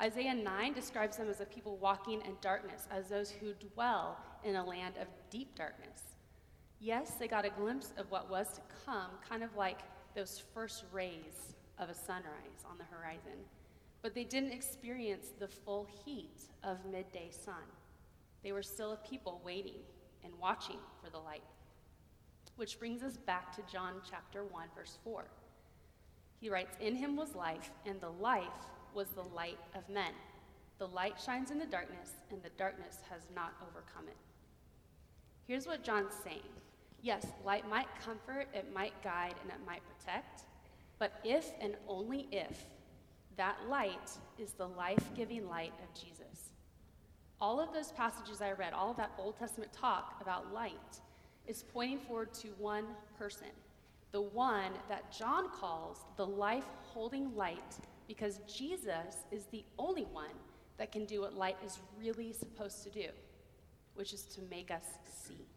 Isaiah 0.00 0.34
9 0.34 0.72
describes 0.72 1.16
them 1.16 1.28
as 1.28 1.40
a 1.40 1.46
people 1.46 1.76
walking 1.76 2.20
in 2.22 2.36
darkness, 2.40 2.88
as 2.90 3.08
those 3.08 3.30
who 3.30 3.52
dwell 3.74 4.18
in 4.42 4.56
a 4.56 4.64
land 4.64 4.94
of 5.00 5.06
deep 5.30 5.54
darkness. 5.54 6.16
Yes, 6.80 7.12
they 7.12 7.28
got 7.28 7.44
a 7.44 7.50
glimpse 7.50 7.92
of 7.96 8.10
what 8.10 8.28
was 8.28 8.52
to 8.54 8.60
come, 8.84 9.10
kind 9.28 9.42
of 9.42 9.56
like 9.56 9.78
those 10.14 10.42
first 10.52 10.84
rays 10.92 11.54
of 11.78 11.88
a 11.88 11.94
sunrise 11.94 12.64
on 12.68 12.76
the 12.76 12.84
horizon. 12.84 13.38
But 14.02 14.14
they 14.14 14.24
didn't 14.24 14.52
experience 14.52 15.28
the 15.38 15.48
full 15.48 15.86
heat 16.04 16.42
of 16.62 16.84
midday 16.90 17.30
sun. 17.30 17.62
They 18.42 18.52
were 18.52 18.62
still 18.62 18.92
a 18.92 19.08
people 19.08 19.40
waiting 19.44 19.80
and 20.24 20.32
watching 20.40 20.78
for 21.02 21.08
the 21.10 21.18
light. 21.18 21.42
Which 22.56 22.78
brings 22.78 23.02
us 23.02 23.16
back 23.16 23.54
to 23.56 23.62
John 23.72 23.94
chapter 24.08 24.44
1, 24.44 24.68
verse 24.76 24.98
4. 25.04 25.24
He 26.44 26.50
writes, 26.50 26.76
In 26.78 26.94
him 26.94 27.16
was 27.16 27.34
life, 27.34 27.70
and 27.86 27.98
the 28.02 28.10
life 28.10 28.44
was 28.92 29.08
the 29.08 29.22
light 29.34 29.56
of 29.74 29.88
men. 29.88 30.12
The 30.76 30.86
light 30.86 31.14
shines 31.18 31.50
in 31.50 31.58
the 31.58 31.64
darkness, 31.64 32.10
and 32.30 32.42
the 32.42 32.50
darkness 32.58 32.98
has 33.08 33.22
not 33.34 33.54
overcome 33.62 34.08
it. 34.08 34.16
Here's 35.46 35.66
what 35.66 35.82
John's 35.82 36.12
saying 36.22 36.42
Yes, 37.00 37.24
light 37.46 37.66
might 37.70 37.86
comfort, 38.04 38.48
it 38.52 38.74
might 38.74 38.92
guide, 39.02 39.36
and 39.40 39.52
it 39.52 39.66
might 39.66 39.80
protect, 39.98 40.42
but 40.98 41.12
if 41.24 41.50
and 41.62 41.76
only 41.88 42.28
if 42.30 42.66
that 43.38 43.56
light 43.66 44.10
is 44.38 44.52
the 44.52 44.68
life 44.68 45.02
giving 45.16 45.48
light 45.48 45.72
of 45.82 45.98
Jesus. 45.98 46.50
All 47.40 47.58
of 47.58 47.72
those 47.72 47.90
passages 47.92 48.42
I 48.42 48.52
read, 48.52 48.74
all 48.74 48.90
of 48.90 48.98
that 48.98 49.12
Old 49.18 49.38
Testament 49.38 49.72
talk 49.72 50.18
about 50.20 50.52
light, 50.52 51.00
is 51.46 51.64
pointing 51.72 52.00
forward 52.00 52.34
to 52.34 52.48
one 52.58 52.84
person 53.16 53.48
the 54.14 54.20
one 54.20 54.70
that 54.88 55.10
John 55.10 55.48
calls 55.50 55.98
the 56.16 56.24
life 56.24 56.62
holding 56.84 57.34
light, 57.34 57.74
because 58.06 58.38
Jesus 58.46 59.24
is 59.32 59.46
the 59.46 59.64
only 59.76 60.04
one 60.04 60.36
that 60.78 60.92
can 60.92 61.04
do 61.04 61.22
what 61.22 61.34
light 61.34 61.56
is 61.66 61.80
really 61.98 62.32
supposed 62.32 62.84
to 62.84 62.90
do, 62.90 63.08
which 63.96 64.12
is 64.12 64.22
to 64.22 64.40
make 64.48 64.70
us 64.70 64.84
see. 65.26 65.48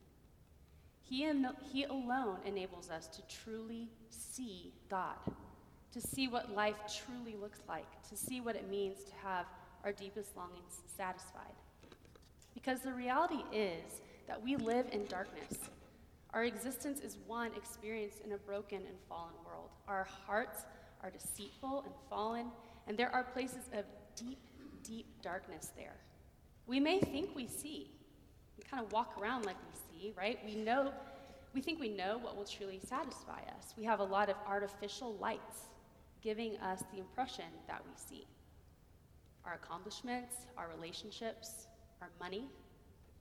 He, 1.03 1.31
he 1.71 1.83
alone 1.83 2.37
enables 2.45 2.89
us 2.89 3.05
to 3.09 3.21
truly 3.43 3.89
see 4.09 4.73
God, 4.89 5.17
to 5.93 6.01
see 6.01 6.27
what 6.27 6.55
life 6.55 6.77
truly 7.05 7.35
looks 7.39 7.59
like, 7.69 7.85
to 8.09 8.17
see 8.17 8.41
what 8.41 8.55
it 8.55 8.67
means 8.71 9.03
to 9.03 9.13
have 9.23 9.45
our 9.83 9.91
deepest 9.91 10.35
longings 10.35 10.81
satisfied. 10.97 11.53
Because 12.55 12.81
the 12.81 12.91
reality 12.91 13.43
is 13.53 14.01
that 14.27 14.43
we 14.43 14.55
live 14.55 14.87
in 14.91 15.05
darkness. 15.05 15.69
Our 16.37 16.43
existence 16.43 16.99
is 16.99 17.17
one 17.25 17.49
experienced 17.57 18.21
in 18.23 18.33
a 18.33 18.37
broken 18.37 18.77
and 18.77 18.95
fallen 19.09 19.33
world. 19.43 19.69
Our 19.87 20.03
hearts 20.27 20.65
are 21.01 21.09
deceitful 21.09 21.81
and 21.83 21.91
fallen, 22.11 22.51
and 22.85 22.95
there 22.95 23.09
are 23.09 23.23
places 23.23 23.71
of 23.73 23.85
deep, 24.15 24.37
deep 24.83 25.07
darkness 25.23 25.71
there. 25.75 25.95
We 26.67 26.79
may 26.79 26.99
think 26.99 27.35
we 27.35 27.47
see. 27.47 27.89
We 28.55 28.63
kind 28.69 28.85
of 28.85 28.91
walk 28.91 29.19
around 29.19 29.47
like 29.47 29.55
we 29.55 29.99
see, 29.99 30.13
right? 30.15 30.37
We 30.45 30.53
know, 30.53 30.93
we 31.55 31.61
think 31.61 31.79
we 31.79 31.89
know 31.89 32.19
what 32.19 32.37
will 32.37 32.45
truly 32.45 32.79
satisfy 32.87 33.39
us. 33.57 33.73
We 33.75 33.83
have 33.85 33.99
a 33.99 34.03
lot 34.03 34.29
of 34.29 34.35
artificial 34.45 35.15
lights 35.15 35.61
giving 36.21 36.55
us 36.57 36.83
the 36.93 36.99
impression 36.99 37.45
that 37.65 37.81
we 37.83 37.93
see. 37.95 38.27
Our 39.43 39.55
accomplishments, 39.55 40.35
our 40.55 40.69
relationships, 40.69 41.65
our 41.99 42.11
money, 42.19 42.47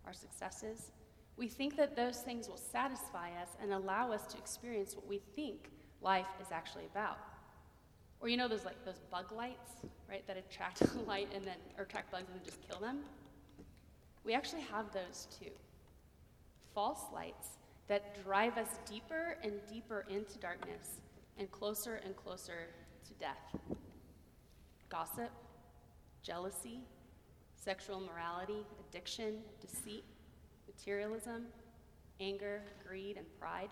our 0.04 0.12
successes. 0.12 0.92
We 1.36 1.48
think 1.48 1.76
that 1.76 1.96
those 1.96 2.18
things 2.18 2.48
will 2.48 2.56
satisfy 2.56 3.30
us 3.42 3.48
and 3.60 3.72
allow 3.72 4.10
us 4.10 4.26
to 4.32 4.38
experience 4.38 4.94
what 4.94 5.06
we 5.06 5.20
think 5.34 5.70
life 6.00 6.26
is 6.40 6.48
actually 6.50 6.86
about. 6.86 7.18
Or 8.20 8.28
you 8.28 8.36
know 8.36 8.48
those 8.48 8.64
like 8.64 8.82
those 8.84 9.00
bug 9.10 9.30
lights, 9.32 9.72
right, 10.08 10.26
that 10.26 10.36
attract 10.36 10.82
light 11.06 11.28
and 11.34 11.44
then 11.44 11.56
or 11.76 11.84
attract 11.84 12.10
bugs 12.10 12.28
and 12.28 12.38
then 12.38 12.44
just 12.44 12.66
kill 12.68 12.80
them? 12.80 13.00
We 14.24 14.34
actually 14.34 14.62
have 14.62 14.92
those 14.92 15.28
too. 15.38 15.50
False 16.74 17.04
lights 17.12 17.48
that 17.88 18.22
drive 18.24 18.56
us 18.56 18.68
deeper 18.88 19.36
and 19.42 19.52
deeper 19.70 20.06
into 20.08 20.38
darkness 20.38 21.00
and 21.38 21.50
closer 21.50 22.00
and 22.04 22.16
closer 22.16 22.68
to 23.06 23.14
death. 23.14 23.76
Gossip, 24.88 25.30
jealousy, 26.22 26.80
sexual 27.54 28.00
morality, 28.00 28.64
addiction, 28.88 29.36
deceit, 29.60 30.04
materialism, 30.76 31.46
anger, 32.20 32.60
greed, 32.86 33.16
and 33.16 33.26
pride. 33.40 33.70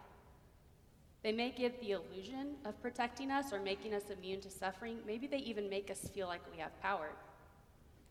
They 1.22 1.32
may 1.32 1.50
give 1.50 1.78
the 1.80 1.92
illusion 1.92 2.56
of 2.64 2.80
protecting 2.80 3.30
us 3.30 3.52
or 3.52 3.60
making 3.60 3.94
us 3.94 4.04
immune 4.10 4.40
to 4.42 4.50
suffering. 4.50 4.98
Maybe 5.06 5.26
they 5.26 5.38
even 5.38 5.68
make 5.68 5.90
us 5.90 6.08
feel 6.14 6.26
like 6.26 6.40
we 6.50 6.58
have 6.60 6.78
power. 6.80 7.10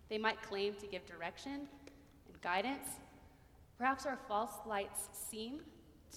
They 0.10 0.18
might 0.18 0.42
claim 0.42 0.76
to 0.76 0.88
give 0.88 1.06
direction 1.06 1.68
and 2.28 2.42
guidance. 2.42 2.88
Perhaps 3.78 4.06
our 4.06 4.20
false 4.28 4.54
lights 4.66 5.10
seem 5.12 5.62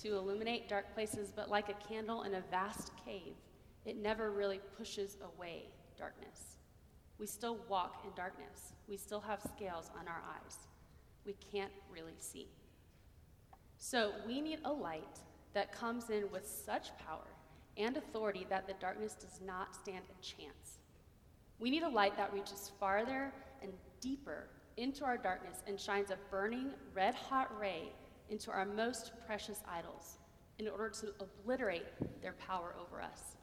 to 0.03 0.17
illuminate 0.17 0.69
dark 0.69 0.95
places, 0.95 1.33
but 1.35 1.51
like 1.51 1.69
a 1.69 1.89
candle 1.89 2.23
in 2.25 2.35
a 2.35 2.43
vast 2.51 2.93
cave, 3.05 3.35
it 3.85 3.97
never 3.97 4.31
really 4.31 4.61
pushes 4.77 5.17
away 5.37 5.65
darkness. 5.99 6.59
We 7.19 7.27
still 7.27 7.59
walk 7.69 8.03
in 8.05 8.11
darkness, 8.15 8.75
we 8.89 8.99
still 8.99 9.21
have 9.21 9.41
scales 9.41 9.91
on 9.99 10.07
our 10.07 10.23
eyes 10.35 10.59
we 11.27 11.35
can't 11.53 11.73
really 11.93 12.15
see. 12.21 12.47
So 13.79 14.13
we 14.27 14.41
need 14.41 14.61
a 14.65 14.73
light 14.73 15.21
that 15.55 15.73
comes 15.73 16.11
in 16.11 16.31
with 16.31 16.47
such 16.47 16.97
power 16.99 17.27
and 17.77 17.97
authority 17.97 18.47
that 18.49 18.67
the 18.67 18.75
darkness 18.81 19.15
does 19.15 19.41
not 19.45 19.75
stand 19.75 20.05
a 20.07 20.23
chance. 20.23 20.79
We 21.59 21.71
need 21.71 21.83
a 21.83 21.89
light 21.89 22.17
that 22.17 22.33
reaches 22.33 22.71
farther 22.79 23.33
and 23.63 23.73
deeper 24.01 24.49
into 24.77 25.05
our 25.05 25.17
darkness 25.17 25.63
and 25.67 25.81
shines 25.81 26.11
a 26.11 26.19
burning, 26.31 26.71
red 26.95 27.15
hot 27.15 27.51
ray 27.59 27.93
into 28.29 28.51
our 28.51 28.67
most 28.67 29.13
precious 29.27 29.61
idols 29.69 30.19
in 30.59 30.69
order 30.69 30.89
to 30.89 31.13
obliterate 31.21 31.87
their 32.23 32.35
power 32.35 32.75
over 32.81 33.01
us. 33.01 33.37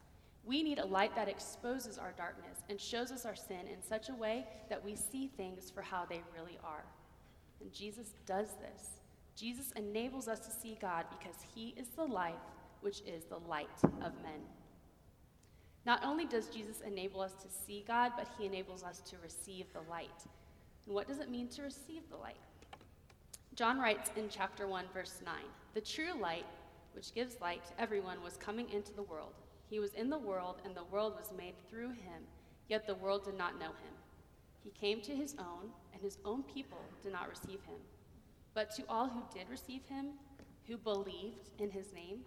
We 0.45 0.61
need 0.61 0.79
a 0.79 0.85
light 0.85 1.15
that 1.15 1.29
exposes 1.29 1.97
our 1.97 2.13
darkness 2.17 2.59
and 2.69 2.79
shows 2.79 3.11
us 3.11 3.25
our 3.25 3.35
sin 3.35 3.67
in 3.71 3.81
such 3.81 4.09
a 4.09 4.13
way 4.13 4.45
that 4.69 4.83
we 4.83 4.95
see 4.95 5.27
things 5.27 5.71
for 5.71 5.81
how 5.81 6.05
they 6.05 6.21
really 6.35 6.59
are. 6.63 6.83
And 7.61 7.71
Jesus 7.71 8.13
does 8.25 8.49
this. 8.59 9.02
Jesus 9.35 9.71
enables 9.75 10.27
us 10.27 10.39
to 10.39 10.51
see 10.51 10.77
God 10.79 11.05
because 11.17 11.37
he 11.55 11.73
is 11.77 11.87
the 11.89 12.03
life 12.03 12.35
which 12.81 13.01
is 13.01 13.23
the 13.23 13.39
light 13.49 13.69
of 13.83 14.13
men. 14.21 14.41
Not 15.85 16.03
only 16.03 16.25
does 16.25 16.47
Jesus 16.47 16.81
enable 16.81 17.21
us 17.21 17.33
to 17.33 17.47
see 17.49 17.83
God, 17.87 18.13
but 18.17 18.27
he 18.37 18.45
enables 18.45 18.83
us 18.83 19.01
to 19.01 19.15
receive 19.21 19.65
the 19.73 19.81
light. 19.89 20.25
And 20.85 20.95
what 20.95 21.07
does 21.07 21.19
it 21.19 21.29
mean 21.29 21.47
to 21.49 21.63
receive 21.63 22.03
the 22.09 22.17
light? 22.17 22.37
John 23.55 23.79
writes 23.79 24.09
in 24.15 24.29
chapter 24.29 24.67
1, 24.67 24.85
verse 24.93 25.21
9 25.25 25.35
The 25.73 25.81
true 25.81 26.19
light, 26.19 26.45
which 26.93 27.13
gives 27.13 27.41
light 27.41 27.65
to 27.65 27.81
everyone, 27.81 28.23
was 28.23 28.37
coming 28.37 28.69
into 28.69 28.93
the 28.93 29.03
world. 29.03 29.33
He 29.69 29.79
was 29.79 29.93
in 29.93 30.09
the 30.09 30.17
world, 30.17 30.61
and 30.65 30.75
the 30.75 30.83
world 30.85 31.15
was 31.17 31.31
made 31.37 31.55
through 31.69 31.89
him, 31.89 32.23
yet 32.69 32.85
the 32.85 32.95
world 32.95 33.25
did 33.25 33.37
not 33.37 33.59
know 33.59 33.67
him. 33.67 33.93
He 34.63 34.69
came 34.71 35.01
to 35.01 35.15
his 35.15 35.35
own, 35.37 35.69
and 35.91 36.01
his 36.01 36.17
own 36.23 36.43
people 36.43 36.81
did 37.01 37.11
not 37.11 37.29
receive 37.29 37.61
him. 37.63 37.79
But 38.53 38.71
to 38.75 38.83
all 38.87 39.07
who 39.07 39.23
did 39.33 39.49
receive 39.49 39.81
him, 39.87 40.11
who 40.67 40.77
believed 40.77 41.49
in 41.59 41.69
his 41.69 41.93
name, 41.93 42.19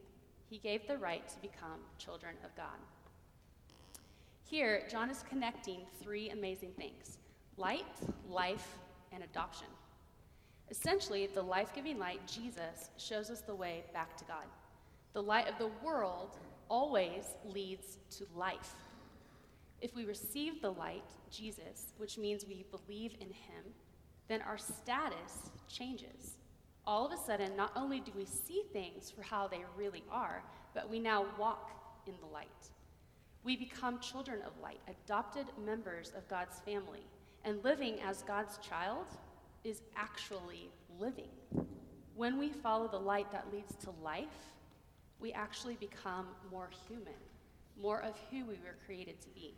he 0.48 0.58
gave 0.58 0.86
the 0.86 0.98
right 0.98 1.26
to 1.28 1.40
become 1.40 1.80
children 1.98 2.34
of 2.44 2.54
God. 2.56 2.78
Here, 4.48 4.82
John 4.88 5.10
is 5.10 5.24
connecting 5.28 5.80
three 6.00 6.30
amazing 6.30 6.72
things 6.76 7.18
light, 7.56 7.84
life, 8.28 8.78
and 9.12 9.24
adoption. 9.24 9.68
Essentially, 10.70 11.26
the 11.26 11.42
life 11.42 11.72
giving 11.74 11.98
light, 11.98 12.20
Jesus, 12.26 12.90
shows 12.98 13.30
us 13.30 13.40
the 13.40 13.54
way 13.54 13.84
back 13.92 14.16
to 14.18 14.24
God. 14.24 14.44
The 15.14 15.22
light 15.22 15.48
of 15.48 15.58
the 15.58 15.70
world 15.84 16.36
always 16.68 17.24
leads 17.44 17.98
to 18.10 18.26
life. 18.34 18.74
If 19.80 19.94
we 19.94 20.04
receive 20.04 20.60
the 20.60 20.72
light, 20.72 21.04
Jesus, 21.30 21.92
which 21.98 22.18
means 22.18 22.44
we 22.46 22.66
believe 22.70 23.14
in 23.20 23.28
him, 23.28 23.64
then 24.28 24.42
our 24.42 24.58
status 24.58 25.50
changes. 25.68 26.36
All 26.86 27.06
of 27.06 27.12
a 27.12 27.16
sudden, 27.16 27.56
not 27.56 27.72
only 27.74 28.00
do 28.00 28.12
we 28.16 28.24
see 28.24 28.62
things 28.72 29.10
for 29.10 29.22
how 29.22 29.48
they 29.48 29.60
really 29.76 30.04
are, 30.10 30.42
but 30.74 30.88
we 30.88 30.98
now 30.98 31.26
walk 31.38 31.70
in 32.06 32.14
the 32.20 32.32
light. 32.32 32.46
We 33.42 33.56
become 33.56 34.00
children 34.00 34.40
of 34.46 34.52
light, 34.62 34.80
adopted 34.88 35.46
members 35.64 36.12
of 36.16 36.28
God's 36.28 36.58
family, 36.60 37.06
and 37.44 37.62
living 37.62 38.00
as 38.00 38.22
God's 38.22 38.58
child 38.58 39.06
is 39.64 39.82
actually 39.96 40.70
living. 40.98 41.30
When 42.14 42.38
we 42.38 42.50
follow 42.50 42.88
the 42.88 42.98
light 42.98 43.30
that 43.32 43.52
leads 43.52 43.74
to 43.84 43.90
life, 44.02 44.26
we 45.20 45.32
actually 45.32 45.76
become 45.76 46.26
more 46.50 46.70
human, 46.88 47.14
more 47.80 48.02
of 48.02 48.14
who 48.30 48.44
we 48.46 48.54
were 48.54 48.76
created 48.84 49.20
to 49.20 49.28
be. 49.30 49.54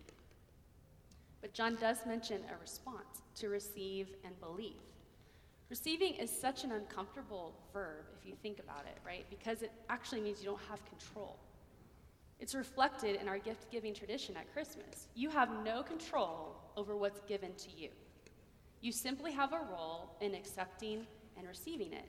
But 1.41 1.53
John 1.53 1.77
does 1.77 1.99
mention 2.07 2.41
a 2.53 2.61
response 2.61 3.23
to 3.37 3.49
receive 3.49 4.09
and 4.25 4.39
believe. 4.41 4.75
Receiving 5.69 6.15
is 6.15 6.31
such 6.31 6.65
an 6.65 6.73
uncomfortable 6.73 7.55
verb 7.73 8.07
if 8.19 8.27
you 8.27 8.35
think 8.43 8.59
about 8.59 8.87
it, 8.87 8.99
right? 9.07 9.27
Because 9.29 9.63
it 9.63 9.71
actually 9.91 10.23
means 10.23 10.41
you 10.41 10.47
don't 10.47 10.61
have 10.71 10.81
control. 10.87 11.37
It's 12.41 12.55
reflected 12.55 13.21
in 13.21 13.29
our 13.29 13.39
gift 13.39 13.71
giving 13.71 13.93
tradition 13.93 14.37
at 14.37 14.53
Christmas. 14.53 15.09
You 15.15 15.29
have 15.31 15.51
no 15.65 15.83
control 15.83 16.57
over 16.77 16.97
what's 16.97 17.21
given 17.29 17.53
to 17.55 17.71
you. 17.77 17.91
You 18.81 18.93
simply 18.93 19.33
have 19.33 19.53
a 19.53 19.61
role 19.73 20.15
in 20.21 20.35
accepting 20.35 21.07
and 21.37 21.47
receiving 21.47 21.93
it. 21.93 22.07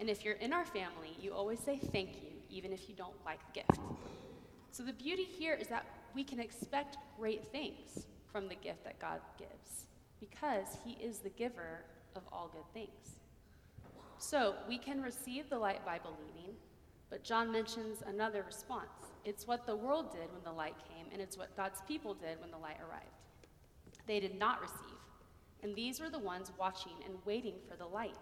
And 0.00 0.08
if 0.08 0.24
you're 0.24 0.34
in 0.34 0.52
our 0.52 0.64
family, 0.64 1.16
you 1.20 1.32
always 1.32 1.60
say 1.60 1.78
thank 1.92 2.16
you, 2.16 2.30
even 2.50 2.72
if 2.72 2.88
you 2.88 2.94
don't 2.94 3.14
like 3.24 3.40
the 3.46 3.60
gift. 3.60 3.80
So 4.70 4.82
the 4.82 4.92
beauty 4.92 5.24
here 5.24 5.54
is 5.54 5.68
that 5.68 5.84
we 6.14 6.24
can 6.24 6.40
expect 6.40 6.96
great 7.18 7.44
things 7.52 8.06
from 8.32 8.48
the 8.48 8.54
gift 8.54 8.84
that 8.84 8.98
God 8.98 9.20
gives 9.38 9.86
because 10.20 10.78
He 10.84 10.92
is 11.04 11.18
the 11.18 11.30
giver 11.30 11.84
of 12.16 12.22
all 12.32 12.50
good 12.52 12.72
things. 12.72 13.18
So 14.18 14.54
we 14.68 14.78
can 14.78 15.00
receive 15.00 15.48
the 15.48 15.58
light 15.58 15.84
by 15.84 15.98
believing, 15.98 16.56
but 17.10 17.22
John 17.22 17.52
mentions 17.52 18.02
another 18.06 18.42
response. 18.42 18.90
It's 19.24 19.46
what 19.46 19.66
the 19.66 19.76
world 19.76 20.12
did 20.12 20.32
when 20.32 20.42
the 20.44 20.52
light 20.52 20.74
came, 20.88 21.06
and 21.12 21.20
it's 21.20 21.38
what 21.38 21.56
God's 21.56 21.80
people 21.86 22.14
did 22.14 22.40
when 22.40 22.50
the 22.50 22.58
light 22.58 22.78
arrived. 22.80 23.04
They 24.06 24.20
did 24.20 24.38
not 24.38 24.60
receive, 24.60 24.98
and 25.62 25.76
these 25.76 26.00
were 26.00 26.10
the 26.10 26.18
ones 26.18 26.50
watching 26.58 26.94
and 27.04 27.14
waiting 27.24 27.54
for 27.68 27.76
the 27.76 27.86
light. 27.86 28.16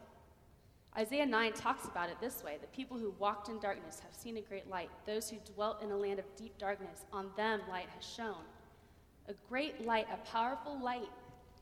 Isaiah 0.98 1.26
9 1.26 1.52
talks 1.52 1.86
about 1.86 2.08
it 2.08 2.16
this 2.20 2.42
way 2.42 2.56
The 2.60 2.66
people 2.68 2.98
who 2.98 3.14
walked 3.18 3.48
in 3.48 3.58
darkness 3.58 4.00
have 4.00 4.14
seen 4.14 4.38
a 4.38 4.40
great 4.42 4.68
light. 4.68 4.90
Those 5.06 5.28
who 5.28 5.36
dwelt 5.54 5.82
in 5.82 5.90
a 5.90 5.96
land 5.96 6.18
of 6.18 6.24
deep 6.36 6.56
darkness, 6.58 7.04
on 7.12 7.30
them 7.36 7.60
light 7.68 7.88
has 7.94 8.04
shone. 8.04 8.44
A 9.28 9.34
great 9.48 9.84
light, 9.84 10.06
a 10.12 10.16
powerful 10.28 10.78
light 10.80 11.10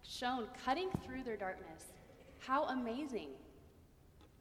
shone, 0.03 0.47
cutting 0.65 0.89
through 1.05 1.23
their 1.23 1.37
darkness. 1.37 1.93
How 2.39 2.65
amazing! 2.65 3.29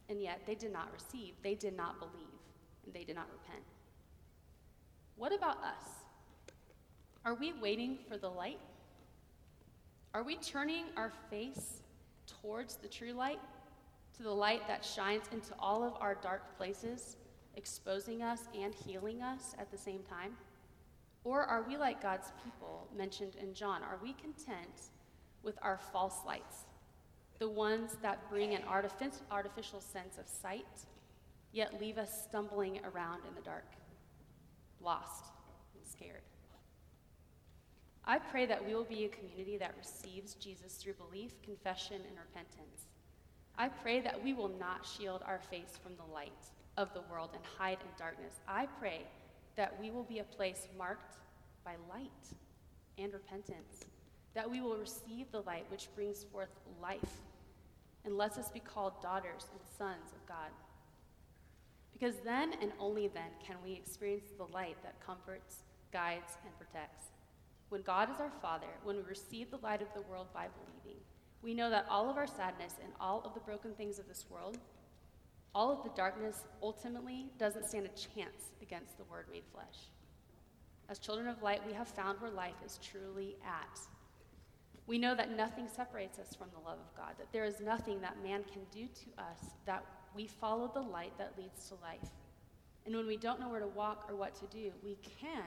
And 0.10 0.22
yet 0.22 0.42
they 0.46 0.56
did 0.56 0.74
not 0.74 0.90
receive, 0.94 1.34
they 1.42 1.56
did 1.56 1.76
not 1.76 2.00
believe, 2.00 2.28
and 2.86 2.94
they 2.94 3.04
did 3.04 3.16
not 3.16 3.28
repent. 3.32 3.64
What 5.16 5.34
about 5.34 5.58
us? 5.64 5.88
Are 7.24 7.36
we 7.36 7.54
waiting 7.54 8.00
for 8.10 8.18
the 8.18 8.30
light? 8.30 8.60
Are 10.14 10.24
we 10.24 10.36
turning 10.36 10.86
our 10.98 11.12
face 11.30 11.82
towards 12.28 12.76
the 12.76 12.88
true 12.88 13.14
light, 13.14 13.40
to 14.18 14.24
the 14.24 14.32
light 14.32 14.68
that 14.68 14.84
shines 14.84 15.24
into 15.32 15.54
all 15.58 15.84
of 15.84 15.94
our 16.02 16.16
dark 16.16 16.58
places, 16.58 17.16
exposing 17.56 18.22
us 18.22 18.42
and 18.54 18.76
healing 18.76 19.22
us 19.22 19.56
at 19.58 19.72
the 19.72 19.78
same 19.78 20.02
time? 20.10 20.34
Or 21.24 21.44
are 21.44 21.64
we 21.68 21.78
like 21.78 22.02
God's 22.02 22.32
people 22.44 22.88
mentioned 22.96 23.36
in 23.42 23.54
John? 23.54 23.82
Are 23.82 24.00
we 24.02 24.14
content 24.14 24.90
with 25.42 25.58
our 25.62 25.78
false 25.78 26.18
lights, 26.26 26.66
the 27.40 27.50
ones 27.50 27.98
that 28.02 28.30
bring 28.30 28.54
an 28.54 28.64
artificial 28.68 29.82
sense 29.82 30.18
of 30.18 30.28
sight, 30.28 30.66
yet 31.52 31.80
leave 31.80 31.98
us 31.98 32.24
stumbling 32.24 32.80
around 32.84 33.22
in 33.28 33.36
the 33.36 33.42
dark, 33.42 33.68
lost 34.82 35.26
and 35.76 35.88
scared? 35.88 36.22
I 38.06 38.20
pray 38.20 38.46
that 38.46 38.66
we 38.66 38.76
will 38.76 38.84
be 38.84 39.06
a 39.06 39.10
community 39.10 39.58
that 39.58 39.76
receives 39.78 40.34
Jesus 40.36 40.74
through 40.74 40.94
belief, 40.94 41.42
confession, 41.42 42.02
and 42.06 42.18
repentance. 42.18 42.88
I 43.58 43.70
pray 43.70 44.02
that 44.02 44.22
we 44.22 44.34
will 44.34 44.52
not 44.60 44.86
shield 44.86 45.22
our 45.26 45.40
face 45.40 45.80
from 45.82 45.94
the 45.96 46.14
light 46.14 46.32
of 46.76 46.94
the 46.94 47.04
world 47.10 47.30
and 47.34 47.44
hide 47.58 47.78
in 47.80 47.88
darkness. 47.98 48.34
I 48.46 48.66
pray 48.80 49.04
that 49.56 49.80
we 49.80 49.92
will 49.92 50.04
be 50.04 50.20
a 50.20 50.24
place 50.24 50.68
marked 50.78 51.18
by 51.64 51.76
light 51.90 52.10
and 52.98 53.14
repentance, 53.14 53.86
that 54.34 54.50
we 54.50 54.62
will 54.62 54.78
receive 54.78 55.32
the 55.32 55.42
light 55.42 55.66
which 55.70 55.88
brings 55.96 56.24
forth 56.24 56.50
life 56.82 57.22
and 58.06 58.18
lets 58.18 58.38
us 58.38 58.50
be 58.50 58.60
called 58.60 59.02
daughters 59.02 59.48
and 59.52 59.62
sons 59.78 60.12
of 60.14 60.28
God. 60.28 60.50
Because 61.94 62.16
then 62.26 62.54
and 62.62 62.72
only 62.80 63.08
then 63.08 63.32
can 63.46 63.56
we 63.64 63.74
experience 63.74 64.30
the 64.38 64.52
light 64.54 64.76
that 64.84 65.00
comforts, 65.06 65.58
guides, 65.92 66.38
and 66.44 66.58
protects. 66.58 67.06
When 67.70 67.82
God 67.82 68.10
is 68.12 68.20
our 68.20 68.32
Father, 68.42 68.68
when 68.84 68.98
we 68.98 69.04
receive 69.04 69.50
the 69.50 69.58
light 69.58 69.82
of 69.82 69.88
the 69.96 70.02
world 70.02 70.28
by 70.34 70.48
believing, 70.48 71.00
we 71.42 71.54
know 71.54 71.70
that 71.70 71.86
all 71.90 72.10
of 72.10 72.18
our 72.18 72.28
sadness 72.28 72.76
and 72.84 72.92
all 73.00 73.22
of 73.26 73.34
the 73.34 73.40
broken 73.40 73.74
things 73.74 74.00
of 74.00 74.08
this 74.08 74.26
world 74.30 74.58
all 75.56 75.72
of 75.72 75.84
the 75.84 75.90
darkness 75.96 76.46
ultimately 76.62 77.28
doesn't 77.38 77.68
stand 77.68 77.86
a 77.86 77.90
chance 77.90 78.52
against 78.62 78.98
the 78.98 79.04
Word 79.06 79.26
made 79.32 79.44
flesh. 79.52 79.90
As 80.90 81.00
children 81.00 81.28
of 81.28 81.42
light, 81.42 81.66
we 81.66 81.74
have 81.74 81.88
found 81.88 82.20
where 82.20 82.32
life 82.32 82.56
is 82.66 82.80
truly 82.82 83.36
at. 83.46 83.80
We 84.86 84.98
know 84.98 85.16
that 85.16 85.36
nothing 85.38 85.68
separates 85.74 86.20
us 86.20 86.36
from 86.36 86.48
the 86.54 86.68
love 86.68 86.80
of 86.80 86.98
God, 86.98 87.14
that 87.18 87.32
there 87.32 87.46
is 87.46 87.62
nothing 87.62 88.02
that 88.02 88.22
man 88.22 88.44
can 88.52 88.64
do 88.72 88.88
to 88.88 89.22
us, 89.22 89.52
that 89.66 89.86
we 90.14 90.28
follow 90.28 90.70
the 90.74 90.82
light 90.82 91.18
that 91.18 91.38
leads 91.38 91.70
to 91.70 91.76
life. 91.76 92.10
And 92.86 92.96
when 92.96 93.08
we 93.08 93.16
don't 93.16 93.40
know 93.40 93.50
where 93.50 93.62
to 93.62 93.68
walk 93.68 94.06
or 94.10 94.16
what 94.16 94.36
to 94.36 94.46
do, 94.48 94.72
we 94.84 94.98
can 95.20 95.44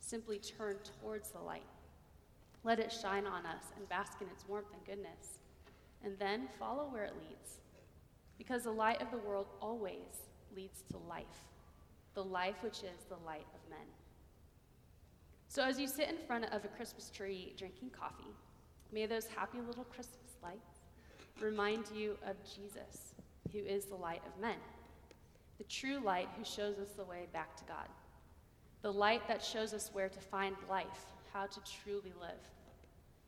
simply 0.00 0.38
turn 0.38 0.76
towards 1.00 1.30
the 1.30 1.40
light. 1.40 1.66
Let 2.64 2.78
it 2.78 2.92
shine 2.92 3.26
on 3.26 3.44
us 3.44 3.64
and 3.76 3.88
bask 3.88 4.20
in 4.20 4.28
its 4.28 4.48
warmth 4.48 4.72
and 4.72 4.84
goodness. 4.86 5.40
And 6.02 6.18
then 6.18 6.48
follow 6.58 6.88
where 6.90 7.04
it 7.04 7.14
leads 7.20 7.61
because 8.42 8.64
the 8.64 8.72
light 8.72 9.00
of 9.00 9.08
the 9.12 9.18
world 9.18 9.46
always 9.60 10.26
leads 10.56 10.82
to 10.90 10.98
life, 11.08 11.44
the 12.14 12.24
life 12.24 12.56
which 12.60 12.78
is 12.78 13.04
the 13.08 13.24
light 13.24 13.46
of 13.54 13.70
men. 13.70 13.86
So, 15.46 15.62
as 15.62 15.78
you 15.78 15.86
sit 15.86 16.08
in 16.08 16.16
front 16.26 16.46
of 16.46 16.64
a 16.64 16.68
Christmas 16.68 17.08
tree 17.08 17.54
drinking 17.56 17.90
coffee, 17.90 18.34
may 18.92 19.06
those 19.06 19.28
happy 19.28 19.58
little 19.64 19.84
Christmas 19.84 20.32
lights 20.42 20.80
remind 21.40 21.84
you 21.94 22.18
of 22.26 22.34
Jesus, 22.42 23.14
who 23.52 23.60
is 23.60 23.84
the 23.84 23.94
light 23.94 24.22
of 24.26 24.40
men, 24.40 24.56
the 25.58 25.64
true 25.64 26.00
light 26.00 26.28
who 26.36 26.44
shows 26.44 26.80
us 26.80 26.88
the 26.96 27.04
way 27.04 27.28
back 27.32 27.54
to 27.58 27.64
God, 27.66 27.86
the 28.80 28.92
light 28.92 29.28
that 29.28 29.40
shows 29.40 29.72
us 29.72 29.90
where 29.92 30.08
to 30.08 30.18
find 30.18 30.56
life, 30.68 31.06
how 31.32 31.46
to 31.46 31.60
truly 31.84 32.12
live. 32.20 32.42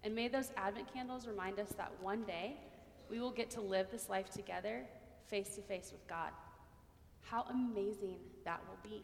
And 0.02 0.12
may 0.12 0.26
those 0.26 0.50
Advent 0.56 0.92
candles 0.92 1.28
remind 1.28 1.60
us 1.60 1.68
that 1.76 1.92
one 2.00 2.24
day 2.24 2.56
we 3.08 3.20
will 3.20 3.30
get 3.30 3.48
to 3.50 3.60
live 3.60 3.92
this 3.92 4.08
life 4.08 4.28
together 4.28 4.82
face 5.28 5.56
to 5.56 5.62
face 5.62 5.90
with 5.92 6.06
God. 6.06 6.30
How 7.22 7.42
amazing 7.50 8.16
that 8.44 8.60
will 8.68 8.78
be. 8.82 9.02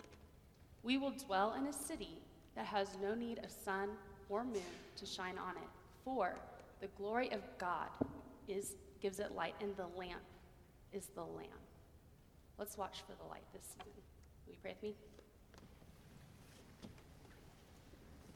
We 0.83 0.99
will 0.99 1.13
dwell 1.13 1.55
in 1.59 1.67
a 1.67 1.73
city 1.73 2.19
that 2.55 2.67
has 2.67 2.89
no 3.03 3.15
need 3.15 3.39
of 3.45 3.51
sun 3.51 3.91
or 4.29 4.45
moon 4.45 4.63
to 4.97 5.07
shine 5.07 5.39
on 5.39 5.57
it, 5.57 5.69
for 6.05 6.35
the 6.81 6.89
glory 6.99 7.31
of 7.33 7.41
God 7.59 7.89
is, 8.49 8.77
gives 9.01 9.19
it 9.21 9.35
light, 9.35 9.55
and 9.61 9.77
the 9.77 9.87
lamp 9.99 10.23
is 10.93 11.07
the 11.15 11.23
Lamb. 11.23 11.47
Let's 12.59 12.77
watch 12.77 13.03
for 13.07 13.13
the 13.23 13.29
light 13.29 13.45
this 13.53 13.63
season. 13.65 14.03
Will 14.47 14.53
you 14.53 14.59
pray 14.63 14.73
with 14.73 14.83
me? 14.83 14.95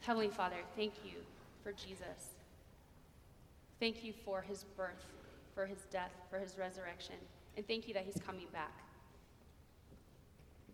Heavenly 0.00 0.28
Father, 0.28 0.56
thank 0.76 0.92
you 1.04 1.12
for 1.62 1.72
Jesus. 1.72 2.34
Thank 3.80 4.04
you 4.04 4.12
for 4.24 4.42
his 4.42 4.64
birth, 4.76 5.04
for 5.54 5.66
his 5.66 5.78
death, 5.90 6.12
for 6.30 6.38
his 6.38 6.58
resurrection, 6.58 7.16
and 7.56 7.66
thank 7.66 7.88
you 7.88 7.94
that 7.94 8.04
he's 8.04 8.20
coming 8.24 8.46
back. 8.52 8.72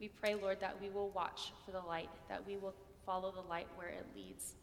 We 0.00 0.08
pray, 0.08 0.34
Lord, 0.34 0.60
that 0.60 0.76
we 0.80 0.88
will 0.88 1.10
watch 1.10 1.52
for 1.64 1.72
the 1.72 1.80
light, 1.80 2.08
that 2.28 2.46
we 2.46 2.56
will 2.56 2.74
follow 3.04 3.30
the 3.32 3.46
light 3.48 3.66
where 3.76 3.88
it 3.88 4.06
leads, 4.14 4.54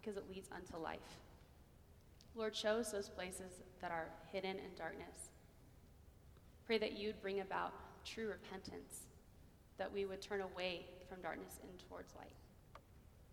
because 0.00 0.16
it 0.16 0.24
leads 0.28 0.48
unto 0.54 0.82
life. 0.82 0.98
Lord, 2.34 2.56
show 2.56 2.78
us 2.78 2.90
those 2.90 3.08
places 3.08 3.60
that 3.80 3.90
are 3.90 4.08
hidden 4.32 4.56
in 4.56 4.74
darkness. 4.76 5.30
Pray 6.66 6.78
that 6.78 6.98
you'd 6.98 7.20
bring 7.20 7.40
about 7.40 7.72
true 8.04 8.28
repentance, 8.28 9.02
that 9.78 9.92
we 9.92 10.04
would 10.04 10.20
turn 10.20 10.40
away 10.40 10.86
from 11.08 11.20
darkness 11.20 11.60
and 11.62 11.78
towards 11.88 12.14
light. 12.16 12.32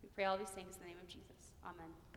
We 0.03 0.09
pray 0.13 0.25
all 0.25 0.37
these 0.37 0.49
things 0.49 0.75
in 0.75 0.81
the 0.81 0.87
name 0.87 0.97
of 1.01 1.07
Jesus. 1.07 1.53
Amen. 1.65 2.08